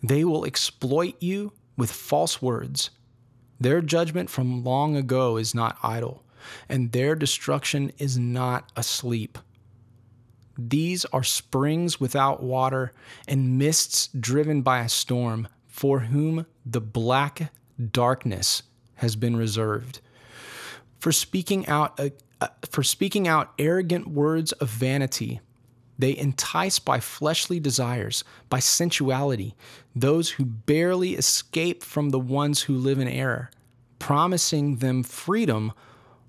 [0.03, 2.91] they will exploit you with false words
[3.59, 6.25] their judgment from long ago is not idle,
[6.69, 9.39] and their destruction is not asleep.
[10.59, 12.93] These are springs without water
[13.27, 17.53] and mists driven by a storm, for whom the black
[17.93, 18.63] darkness
[18.97, 20.01] has been reserved.
[20.99, 22.01] For speaking out,
[22.41, 25.41] uh, for speaking out arrogant words of vanity,
[25.99, 29.55] they entice by fleshly desires, by sensuality,
[29.95, 33.51] those who barely escape from the ones who live in error,
[33.99, 35.73] promising them freedom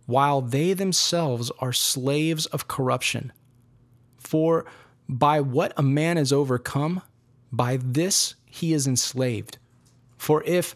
[0.06, 3.34] while they themselves are slaves of corruption.
[4.17, 4.65] For
[5.10, 7.02] by what a man is overcome,
[7.52, 9.58] by this he is enslaved.
[10.17, 10.76] For if,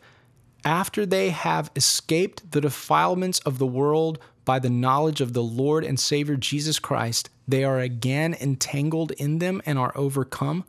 [0.63, 4.19] after they have escaped the defilements of the world
[4.51, 9.39] by the knowledge of the Lord and Savior Jesus Christ, they are again entangled in
[9.39, 10.65] them and are overcome.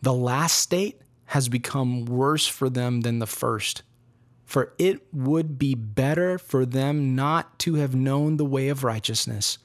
[0.00, 3.82] The last state has become worse for them than the first.
[4.46, 9.58] For it would be better for them not to have known the way of righteousness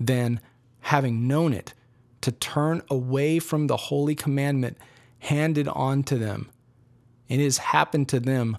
[0.00, 0.40] than,
[0.80, 1.74] having known it,
[2.22, 4.76] to turn away from the holy commandment
[5.20, 6.50] handed on to them.
[7.28, 8.58] It has happened to them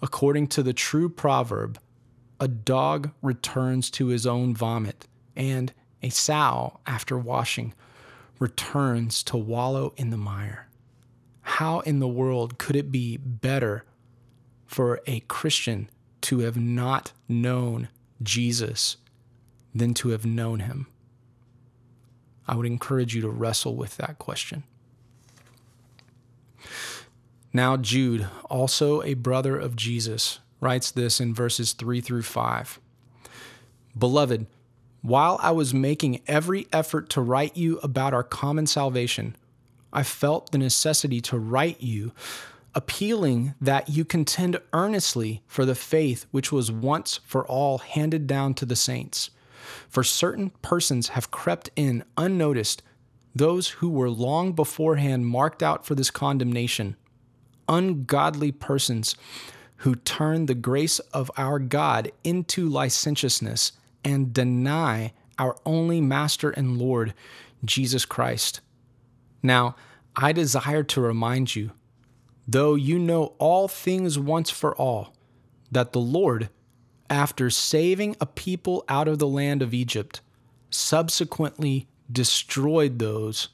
[0.00, 1.80] according to the true proverb
[2.40, 7.74] a dog returns to his own vomit, and a sow, after washing,
[8.38, 10.68] returns to wallow in the mire.
[11.42, 13.84] How in the world could it be better
[14.66, 15.88] for a Christian
[16.22, 17.88] to have not known
[18.22, 18.96] Jesus
[19.74, 20.86] than to have known him?
[22.46, 24.64] I would encourage you to wrestle with that question.
[27.52, 32.80] Now, Jude, also a brother of Jesus, writes this in verses 3 through 5.
[33.96, 34.46] Beloved,
[35.02, 39.36] while I was making every effort to write you about our common salvation,
[39.92, 42.12] I felt the necessity to write you,
[42.74, 48.54] appealing that you contend earnestly for the faith which was once for all handed down
[48.54, 49.30] to the saints.
[49.88, 52.82] For certain persons have crept in unnoticed,
[53.34, 56.96] those who were long beforehand marked out for this condemnation,
[57.68, 59.16] ungodly persons
[59.78, 63.72] who turn the grace of our God into licentiousness
[64.04, 67.14] and deny our only Master and Lord,
[67.64, 68.60] Jesus Christ.
[69.42, 69.76] Now,
[70.16, 71.72] I desire to remind you,
[72.46, 75.14] though you know all things once for all,
[75.72, 76.50] that the Lord,
[77.10, 80.20] after saving a people out of the land of Egypt,
[80.70, 83.48] subsequently destroyed those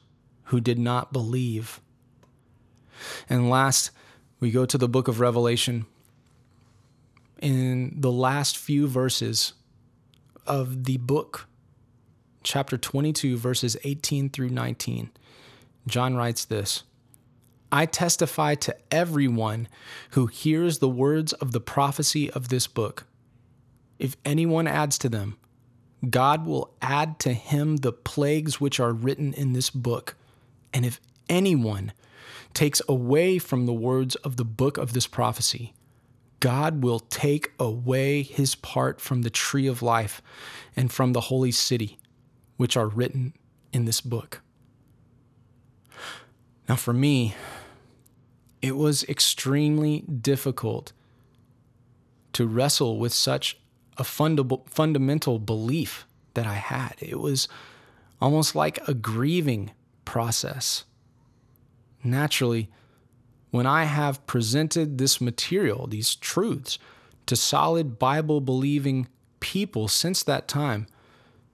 [0.44, 1.80] who did not believe.
[3.28, 3.90] And last,
[4.38, 5.86] we go to the book of Revelation.
[7.40, 9.54] In the last few verses
[10.46, 11.48] of the book,
[12.42, 15.10] chapter 22, verses 18 through 19,
[15.86, 16.82] John writes this
[17.72, 19.68] I testify to everyone
[20.10, 23.06] who hears the words of the prophecy of this book.
[23.98, 25.38] If anyone adds to them,
[26.10, 30.14] God will add to him the plagues which are written in this book.
[30.74, 31.92] And if anyone
[32.52, 35.72] takes away from the words of the book of this prophecy,
[36.40, 40.20] God will take away his part from the tree of life
[40.74, 41.98] and from the holy city,
[42.56, 43.34] which are written
[43.72, 44.40] in this book.
[46.68, 47.34] Now, for me,
[48.62, 50.92] it was extremely difficult
[52.32, 53.58] to wrestle with such
[53.98, 56.94] a fundamental belief that I had.
[57.00, 57.48] It was
[58.20, 59.72] almost like a grieving
[60.04, 60.84] process.
[62.02, 62.70] Naturally,
[63.50, 66.78] when I have presented this material, these truths,
[67.26, 69.08] to solid Bible believing
[69.40, 70.86] people since that time,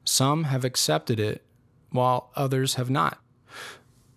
[0.04, 1.42] some have accepted it
[1.90, 3.18] while others have not.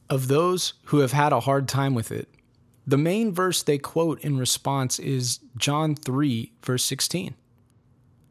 [0.09, 2.27] Of those who have had a hard time with it,
[2.85, 7.35] the main verse they quote in response is John 3, verse 16,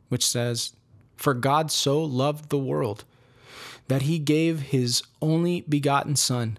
[0.08, 0.74] which says,
[1.16, 3.04] For God so loved the world
[3.86, 6.58] that he gave his only begotten Son,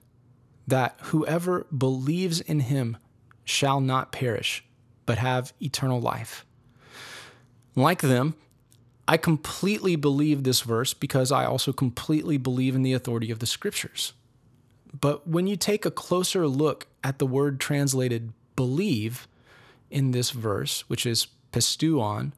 [0.70, 2.98] that whoever believes in him
[3.44, 4.64] shall not perish,
[5.06, 6.46] but have eternal life.
[7.76, 8.36] Like them,
[9.08, 13.48] I completely believe this verse because I also completely believe in the authority of the
[13.48, 14.14] scriptures.
[15.00, 19.28] But when you take a closer look at the word translated believe
[19.90, 22.34] in this verse, which is pisteuon,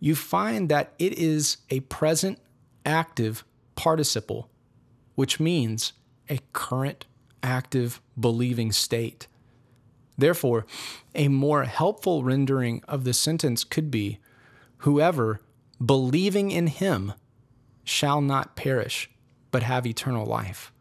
[0.00, 2.38] you find that it is a present
[2.84, 3.44] active
[3.74, 4.48] participle,
[5.14, 5.92] which means
[6.28, 7.06] a current
[7.46, 9.28] active believing state.
[10.18, 10.66] Therefore,
[11.14, 14.18] a more helpful rendering of the sentence could be
[14.78, 15.40] Whoever,
[15.84, 17.14] believing in him,
[17.84, 19.10] shall not perish,
[19.50, 20.72] but have eternal life.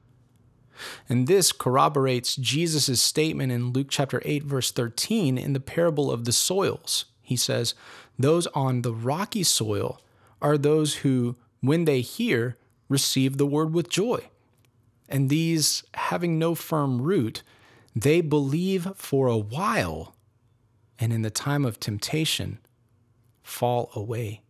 [1.07, 6.25] And this corroborates Jesus' statement in Luke chapter 8, verse 13, in the parable of
[6.25, 7.05] the soils.
[7.21, 7.73] He says,
[8.19, 10.01] Those on the rocky soil
[10.41, 12.57] are those who, when they hear,
[12.89, 14.29] receive the word with joy.
[15.07, 17.43] And these, having no firm root,
[17.95, 20.15] they believe for a while,
[20.99, 22.59] and in the time of temptation,
[23.43, 24.41] fall away.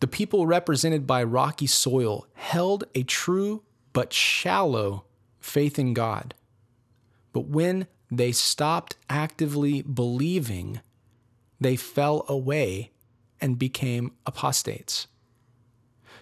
[0.00, 3.62] The people represented by rocky soil held a true
[3.92, 5.04] but shallow
[5.40, 6.34] faith in God.
[7.32, 10.80] But when they stopped actively believing,
[11.60, 12.92] they fell away
[13.40, 15.06] and became apostates.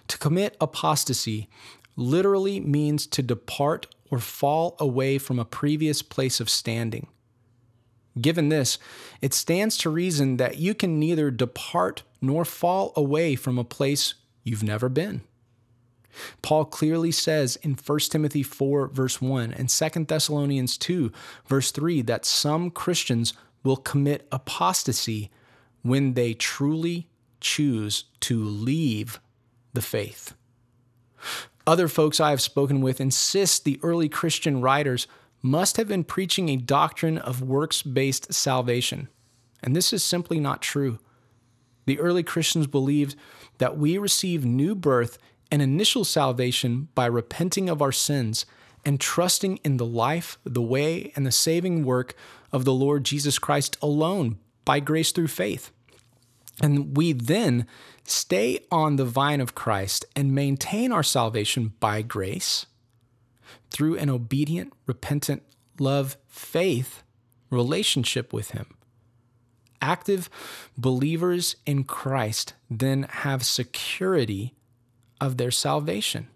[0.08, 1.48] To commit apostasy
[1.96, 7.08] literally means to depart or fall away from a previous place of standing.
[8.20, 8.78] Given this,
[9.22, 14.14] it stands to reason that you can neither depart nor fall away from a place
[14.44, 15.22] you've never been.
[16.42, 21.10] Paul clearly says in 1 Timothy 4, verse 1, and 2 Thessalonians 2,
[21.46, 23.32] verse 3, that some Christians
[23.62, 25.30] will commit apostasy
[25.82, 27.08] when they truly
[27.40, 29.20] choose to leave
[29.72, 30.34] the faith.
[31.66, 35.06] Other folks I have spoken with insist the early Christian writers
[35.42, 39.08] must have been preaching a doctrine of works based salvation.
[39.62, 40.98] And this is simply not true.
[41.86, 43.16] The early Christians believed
[43.58, 45.18] that we receive new birth
[45.50, 48.46] and initial salvation by repenting of our sins
[48.84, 52.14] and trusting in the life, the way, and the saving work
[52.50, 55.70] of the Lord Jesus Christ alone by grace through faith.
[56.60, 57.66] And we then
[58.04, 62.66] stay on the vine of Christ and maintain our salvation by grace
[63.70, 65.42] through an obedient, repentant,
[65.78, 67.02] love, faith
[67.50, 68.66] relationship with Him.
[69.80, 70.30] Active
[70.76, 74.54] believers in Christ then have security
[75.20, 76.28] of their salvation.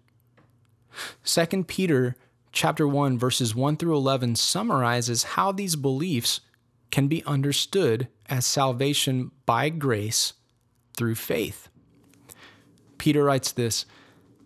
[1.23, 2.15] 2 Peter
[2.51, 6.41] chapter 1 verses 1 through 11 summarizes how these beliefs
[6.89, 10.33] can be understood as salvation by grace
[10.95, 11.69] through faith.
[12.97, 13.85] Peter writes this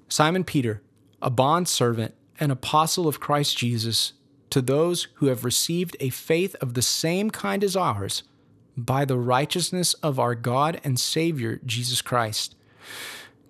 [0.09, 0.81] Simon Peter,
[1.21, 4.13] a bondservant and apostle of Christ Jesus,
[4.49, 8.23] to those who have received a faith of the same kind as ours,
[8.75, 12.55] by the righteousness of our God and Savior Jesus Christ.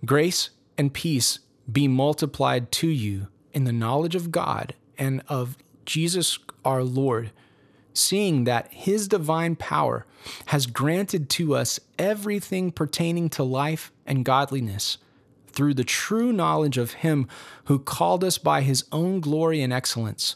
[0.06, 1.40] Grace and peace
[1.72, 7.32] be multiplied to you in the knowledge of God and of Jesus our Lord,
[7.94, 10.06] seeing that his divine power
[10.48, 14.98] has granted to us everything pertaining to life and godliness
[15.52, 17.28] through the true knowledge of Him
[17.66, 20.36] who called us by His own glory and excellence.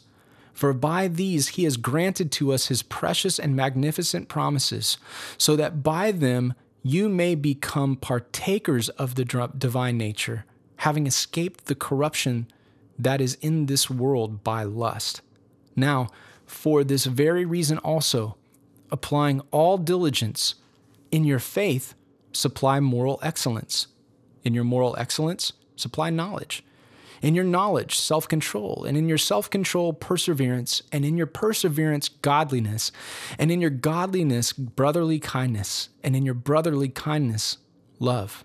[0.52, 4.98] For by these He has granted to us His precious and magnificent promises,
[5.38, 10.44] so that by them you may become partakers of the divine nature,
[10.76, 12.46] having escaped the corruption
[12.98, 15.20] that is in this world by lust.
[15.74, 16.08] Now,
[16.46, 18.36] for this very reason also,
[18.90, 20.54] applying all diligence,
[21.10, 21.94] in your faith,
[22.32, 23.88] supply moral excellence.
[24.44, 26.64] In your moral excellence, supply knowledge.
[27.22, 28.84] In your knowledge, self control.
[28.86, 30.82] And in your self control, perseverance.
[30.92, 32.92] And in your perseverance, godliness.
[33.38, 35.88] And in your godliness, brotherly kindness.
[36.04, 37.58] And in your brotherly kindness,
[37.98, 38.44] love.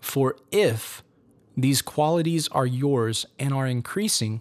[0.00, 1.02] For if
[1.56, 4.40] these qualities are yours and are increasing,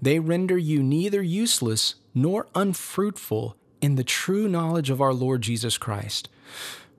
[0.00, 5.78] they render you neither useless nor unfruitful in the true knowledge of our Lord Jesus
[5.78, 6.28] Christ.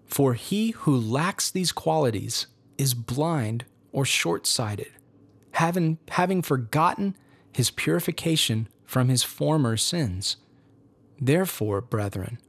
[0.05, 2.47] For he who lacks these qualities
[2.77, 4.91] is blind or short sighted,
[5.51, 7.15] having, having forgotten
[7.51, 10.37] his purification from his former sins.
[11.19, 12.39] Therefore, brethren,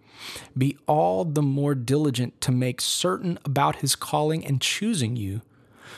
[0.57, 5.42] be all the more diligent to make certain about his calling and choosing you.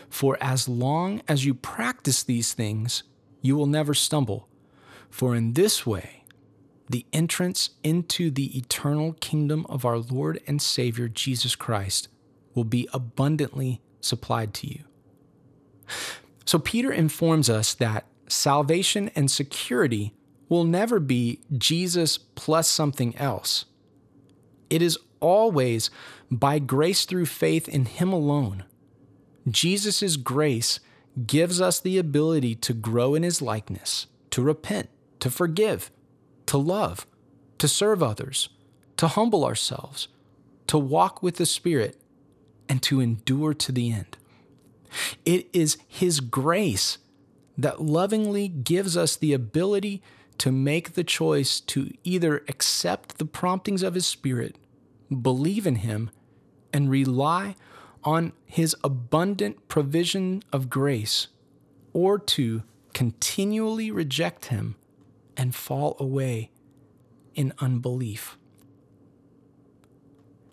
[0.09, 3.03] For as long as you practice these things,
[3.43, 4.49] you will never stumble.
[5.11, 6.25] For in this way,
[6.89, 12.09] the entrance into the eternal kingdom of our Lord and Savior Jesus Christ
[12.55, 14.85] will be abundantly supplied to you.
[16.45, 20.15] So, Peter informs us that salvation and security
[20.49, 23.65] will never be Jesus plus something else.
[24.69, 25.91] It is always
[26.31, 28.65] by grace through faith in Him alone.
[29.49, 30.81] Jesus' grace
[31.27, 34.89] gives us the ability to grow in His likeness, to repent,
[35.21, 35.91] to forgive,
[36.47, 37.07] to love,
[37.59, 38.49] to serve others,
[38.97, 40.09] to humble ourselves,
[40.67, 42.01] to walk with the Spirit,
[42.69, 44.17] and to endure to the end.
[45.25, 46.99] It is His grace
[47.57, 50.03] that lovingly gives us the ability
[50.39, 54.57] to make the choice to either accept the promptings of His Spirit,
[55.23, 56.11] believe in Him,
[56.73, 57.55] and rely
[58.05, 61.29] on His abundant provision of grace,
[61.93, 64.77] or to continually reject Him
[65.37, 66.51] and fall away
[67.35, 68.39] in unbelief.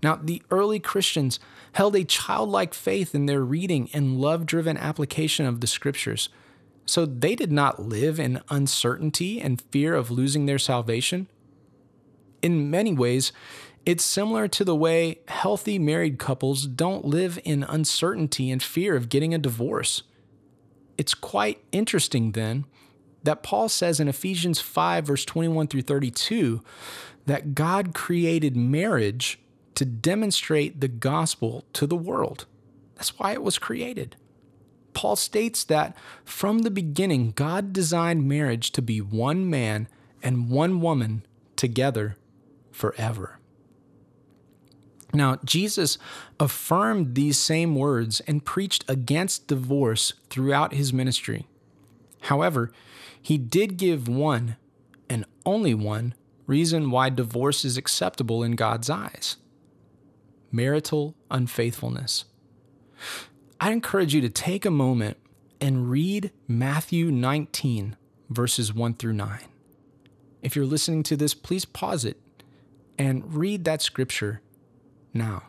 [0.03, 1.39] Now, the early Christians
[1.73, 6.29] held a childlike faith in their reading and love driven application of the scriptures.
[6.85, 11.27] So they did not live in uncertainty and fear of losing their salvation.
[12.41, 13.31] In many ways,
[13.85, 19.09] it's similar to the way healthy married couples don't live in uncertainty and fear of
[19.09, 20.03] getting a divorce.
[20.97, 22.65] It's quite interesting then
[23.23, 26.61] that Paul says in Ephesians 5, verse 21 through 32,
[27.25, 29.39] that God created marriage
[29.75, 32.45] to demonstrate the gospel to the world.
[32.95, 34.15] That's why it was created.
[34.93, 39.87] Paul states that from the beginning, God designed marriage to be one man
[40.21, 41.25] and one woman
[41.55, 42.17] together
[42.71, 43.39] forever.
[45.13, 45.97] Now, Jesus
[46.39, 51.47] affirmed these same words and preached against divorce throughout his ministry.
[52.21, 52.71] However,
[53.21, 54.55] he did give one,
[55.09, 56.13] and only one,
[56.47, 59.37] reason why divorce is acceptable in God's eyes
[60.51, 62.25] marital unfaithfulness.
[63.59, 65.17] I encourage you to take a moment
[65.61, 67.95] and read Matthew 19,
[68.29, 69.39] verses 1 through 9.
[70.41, 72.19] If you're listening to this, please pause it
[72.97, 74.41] and read that scripture
[75.13, 75.43] now.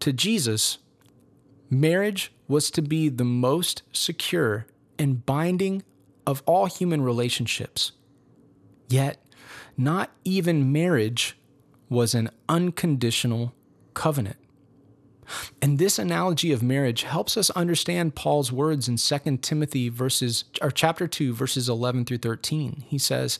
[0.00, 0.78] To Jesus,
[1.70, 4.66] marriage was to be the most secure
[4.98, 5.82] and binding
[6.26, 7.92] of all human relationships.
[8.88, 9.18] Yet,
[9.76, 11.36] not even marriage
[11.88, 13.54] was an unconditional
[13.94, 14.36] covenant.
[15.62, 20.70] And this analogy of marriage helps us understand Paul's words in 2 Timothy verses or
[20.70, 22.84] chapter 2 verses 11 through 13.
[22.86, 23.38] He says,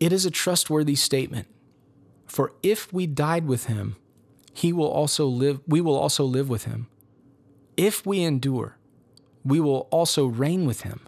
[0.00, 1.48] "It is a trustworthy statement,
[2.26, 3.96] for if we died with him,
[4.52, 6.88] he will also live we will also live with him.
[7.76, 8.78] If we endure,
[9.44, 11.00] we will also reign with him.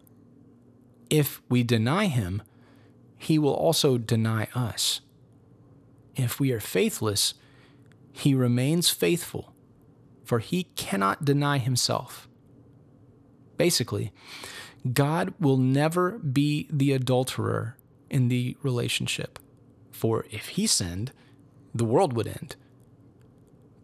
[1.10, 2.42] If we deny him,
[3.16, 5.00] he will also deny us.
[6.14, 7.34] If we are faithless,
[8.12, 9.54] he remains faithful,
[10.24, 12.28] for he cannot deny himself.
[13.56, 14.12] Basically,
[14.92, 17.76] God will never be the adulterer
[18.10, 19.38] in the relationship,
[19.99, 21.12] for if he sinned,
[21.74, 22.57] the world would end.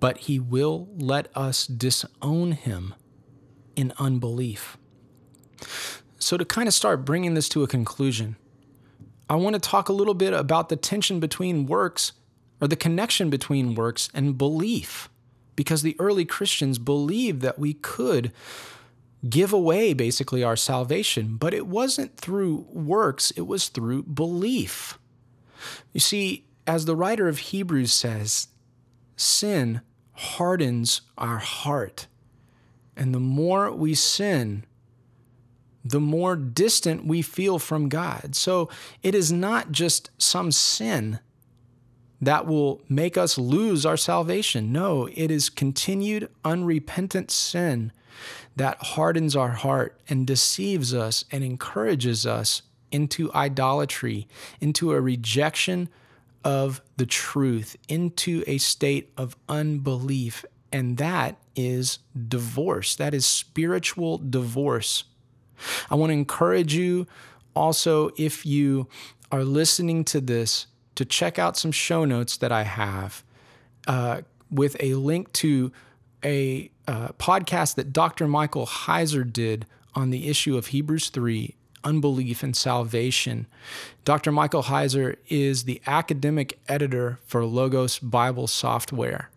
[0.01, 2.95] But he will let us disown him
[3.77, 4.79] in unbelief.
[6.19, 8.37] So, to kind of start bringing this to a conclusion,
[9.29, 12.13] I want to talk a little bit about the tension between works
[12.61, 15.09] or the connection between works and belief.
[15.57, 18.33] because the early Christians believed that we could
[19.29, 24.99] give away basically our salvation, but it wasn't through works, it was through belief.
[25.93, 28.49] You see, as the writer of Hebrews says,
[29.17, 29.81] sin
[30.13, 32.07] hardens our heart.
[32.97, 34.65] And the more we sin,
[35.85, 38.35] the more distant we feel from God.
[38.35, 38.71] So
[39.03, 41.19] it is not just some sin
[42.21, 44.73] that will make us lose our salvation.
[44.73, 47.93] No, it is continued unrepentant sin
[48.57, 52.63] that hardens our heart and deceives us and encourages us
[52.95, 54.29] into idolatry,
[54.61, 55.89] into a rejection
[56.45, 60.45] of the truth, into a state of unbelief.
[60.73, 62.95] And that is divorce.
[62.95, 65.05] That is spiritual divorce.
[65.91, 67.09] I want to encourage you
[67.57, 68.87] also, if you
[69.33, 73.25] are listening to this, to check out some show notes that I have
[73.89, 74.21] uh,
[74.53, 75.73] with a link to
[76.25, 78.29] a uh, podcast that Dr.
[78.29, 79.67] Michael Heiser did
[79.97, 83.47] on the issue of Hebrews 3 unbelief and salvation.
[84.05, 84.33] Dr.
[84.33, 89.31] Michael Heiser is the academic editor for Logos Bible Software.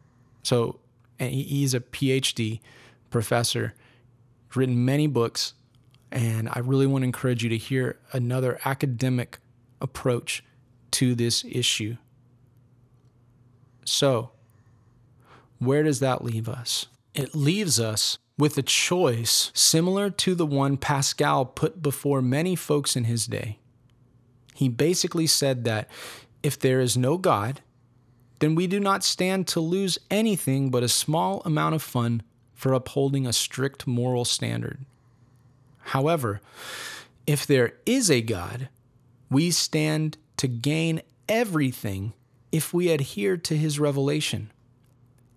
[0.43, 0.79] So,
[1.19, 2.59] and he's a PhD
[3.09, 3.73] professor,
[4.55, 5.53] written many books,
[6.11, 9.39] and I really want to encourage you to hear another academic
[9.81, 10.43] approach
[10.91, 11.97] to this issue.
[13.85, 14.31] So,
[15.59, 16.87] where does that leave us?
[17.17, 22.95] It leaves us with a choice similar to the one Pascal put before many folks
[22.95, 23.57] in his day.
[24.53, 25.89] He basically said that
[26.43, 27.61] if there is no God,
[28.37, 32.21] then we do not stand to lose anything but a small amount of fun
[32.53, 34.85] for upholding a strict moral standard.
[35.79, 36.39] However,
[37.25, 38.69] if there is a God,
[39.31, 42.13] we stand to gain everything
[42.51, 44.51] if we adhere to his revelation,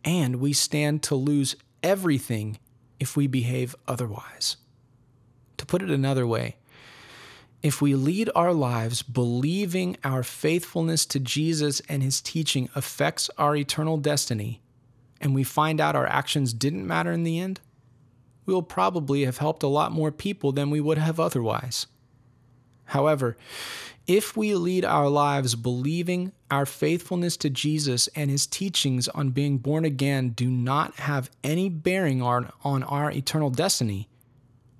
[0.04, 2.58] and we stand to lose everything
[2.98, 4.56] if we behave otherwise.
[5.56, 6.56] To put it another way,
[7.62, 13.54] if we lead our lives believing our faithfulness to Jesus and his teaching affects our
[13.54, 14.62] eternal destiny,
[15.20, 17.60] and we find out our actions didn't matter in the end,
[18.46, 21.86] we'll probably have helped a lot more people than we would have otherwise.
[22.86, 23.36] However,
[24.10, 29.58] if we lead our lives believing our faithfulness to Jesus and his teachings on being
[29.58, 34.08] born again do not have any bearing on, on our eternal destiny,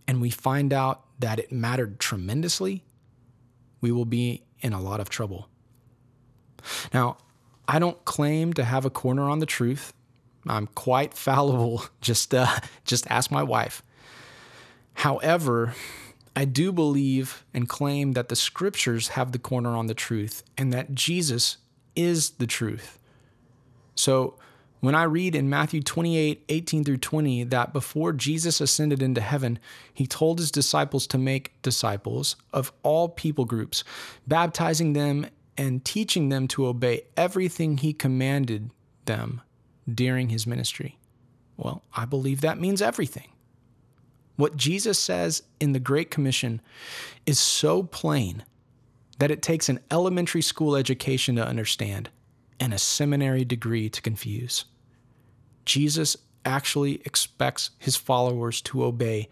[0.08, 2.82] and we find out that it mattered tremendously,
[3.80, 5.48] we will be in a lot of trouble.
[6.92, 7.16] Now,
[7.68, 9.92] I don't claim to have a corner on the truth.
[10.44, 11.84] I'm quite fallible.
[12.00, 13.84] Just, uh, just ask my wife.
[14.94, 15.76] However,
[16.41, 20.72] I do believe and claim that the scriptures have the corner on the truth and
[20.72, 21.59] that Jesus
[21.95, 22.99] is the truth.
[23.95, 24.38] So
[24.80, 29.59] when I read in Matthew 28 18 through 20 that before Jesus ascended into heaven,
[29.93, 33.84] he told his disciples to make disciples of all people groups,
[34.26, 35.26] baptizing them
[35.59, 38.70] and teaching them to obey everything he commanded
[39.05, 39.43] them
[39.95, 40.97] during his ministry.
[41.59, 43.28] Well, I believe that means everything.
[44.41, 46.62] What Jesus says in the Great Commission
[47.26, 48.43] is so plain
[49.18, 52.09] that it takes an elementary school education to understand
[52.59, 54.64] and a seminary degree to confuse.
[55.66, 56.16] Jesus
[56.47, 59.28] actually expects his followers to obey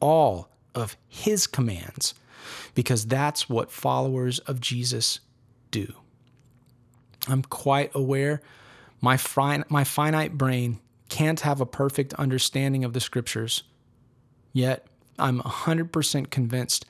[0.00, 2.14] all of his commands
[2.74, 5.20] because that's what followers of Jesus
[5.70, 5.94] do.
[7.28, 8.42] I'm quite aware
[9.00, 13.62] my, fi- my finite brain can't have a perfect understanding of the scriptures
[14.52, 14.86] Yet,
[15.18, 16.86] I'm 100% convinced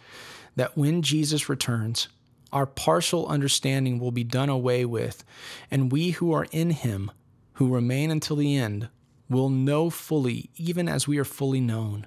[0.57, 2.09] that when Jesus returns,
[2.53, 5.25] our partial understanding will be done away with,
[5.71, 7.11] and we who are in him,
[7.55, 8.89] who remain until the end,
[9.29, 12.07] will know fully, even as we are fully known.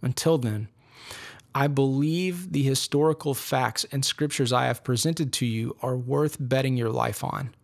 [0.00, 0.68] Until then,
[1.54, 6.76] I believe the historical facts and scriptures I have presented to you are worth betting
[6.76, 7.54] your life on.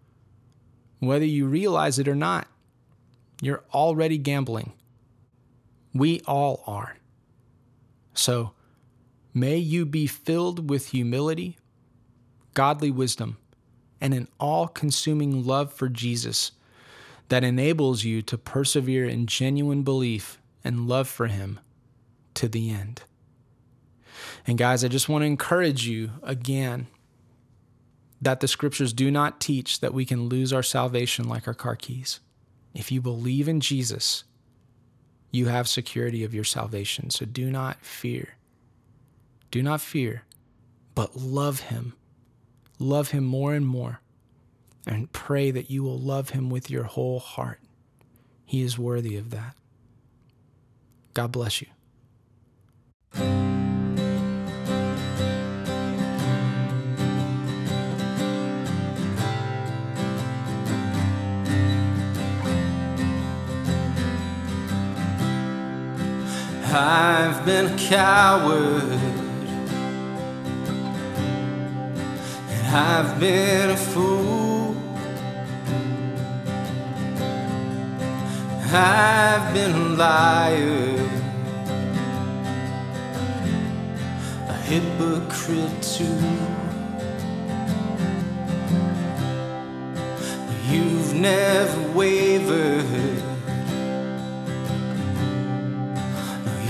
[0.99, 2.49] Whether you realize it or not,
[3.41, 4.73] you're already gambling.
[5.95, 6.97] We all are.
[8.15, 8.53] So,
[9.33, 11.59] may you be filled with humility,
[12.55, 13.39] godly wisdom,
[14.01, 16.53] and an all consuming love for Jesus
[17.29, 21.61] that enables you to persevere in genuine belief and love for Him
[22.35, 23.03] to the end.
[24.47, 26.87] And, guys, I just want to encourage you again
[28.21, 31.77] that the scriptures do not teach that we can lose our salvation like our car
[31.77, 32.21] keys.
[32.75, 34.25] If you believe in Jesus,
[35.31, 37.11] you have security of your salvation.
[37.11, 38.37] So do not fear.
[39.51, 40.25] Do not fear,
[40.95, 41.95] but love him.
[42.79, 44.01] Love him more and more.
[44.87, 47.61] And pray that you will love him with your whole heart.
[48.45, 49.55] He is worthy of that.
[51.13, 53.48] God bless you.
[66.81, 68.85] I've been a coward
[72.53, 74.77] and I've been a fool.
[78.73, 80.95] I've been a liar,
[84.49, 86.21] a hypocrite too.
[90.71, 93.28] You've never wavered.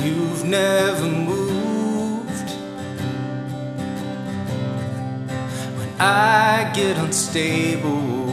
[0.09, 2.51] You've never moved
[5.77, 8.33] when I get unstable.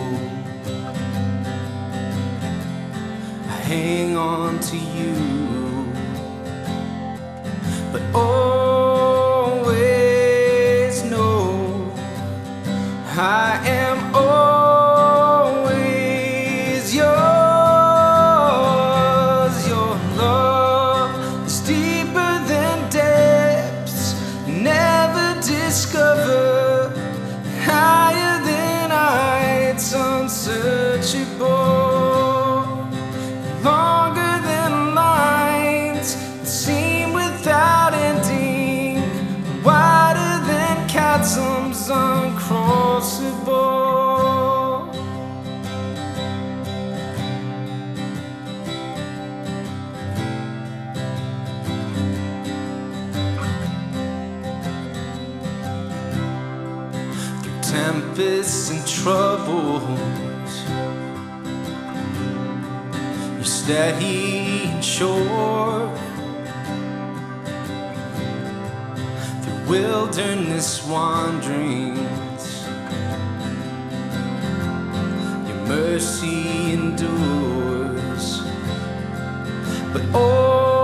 [3.53, 5.15] I hang on to you,
[7.91, 9.75] but always
[11.03, 11.91] know
[13.17, 13.94] I am
[57.75, 59.83] tempests and troubles.
[63.45, 65.91] Steady and sure
[69.41, 72.45] through wilderness wanderings.
[75.47, 78.25] Your mercy endures,
[79.91, 80.74] but oh.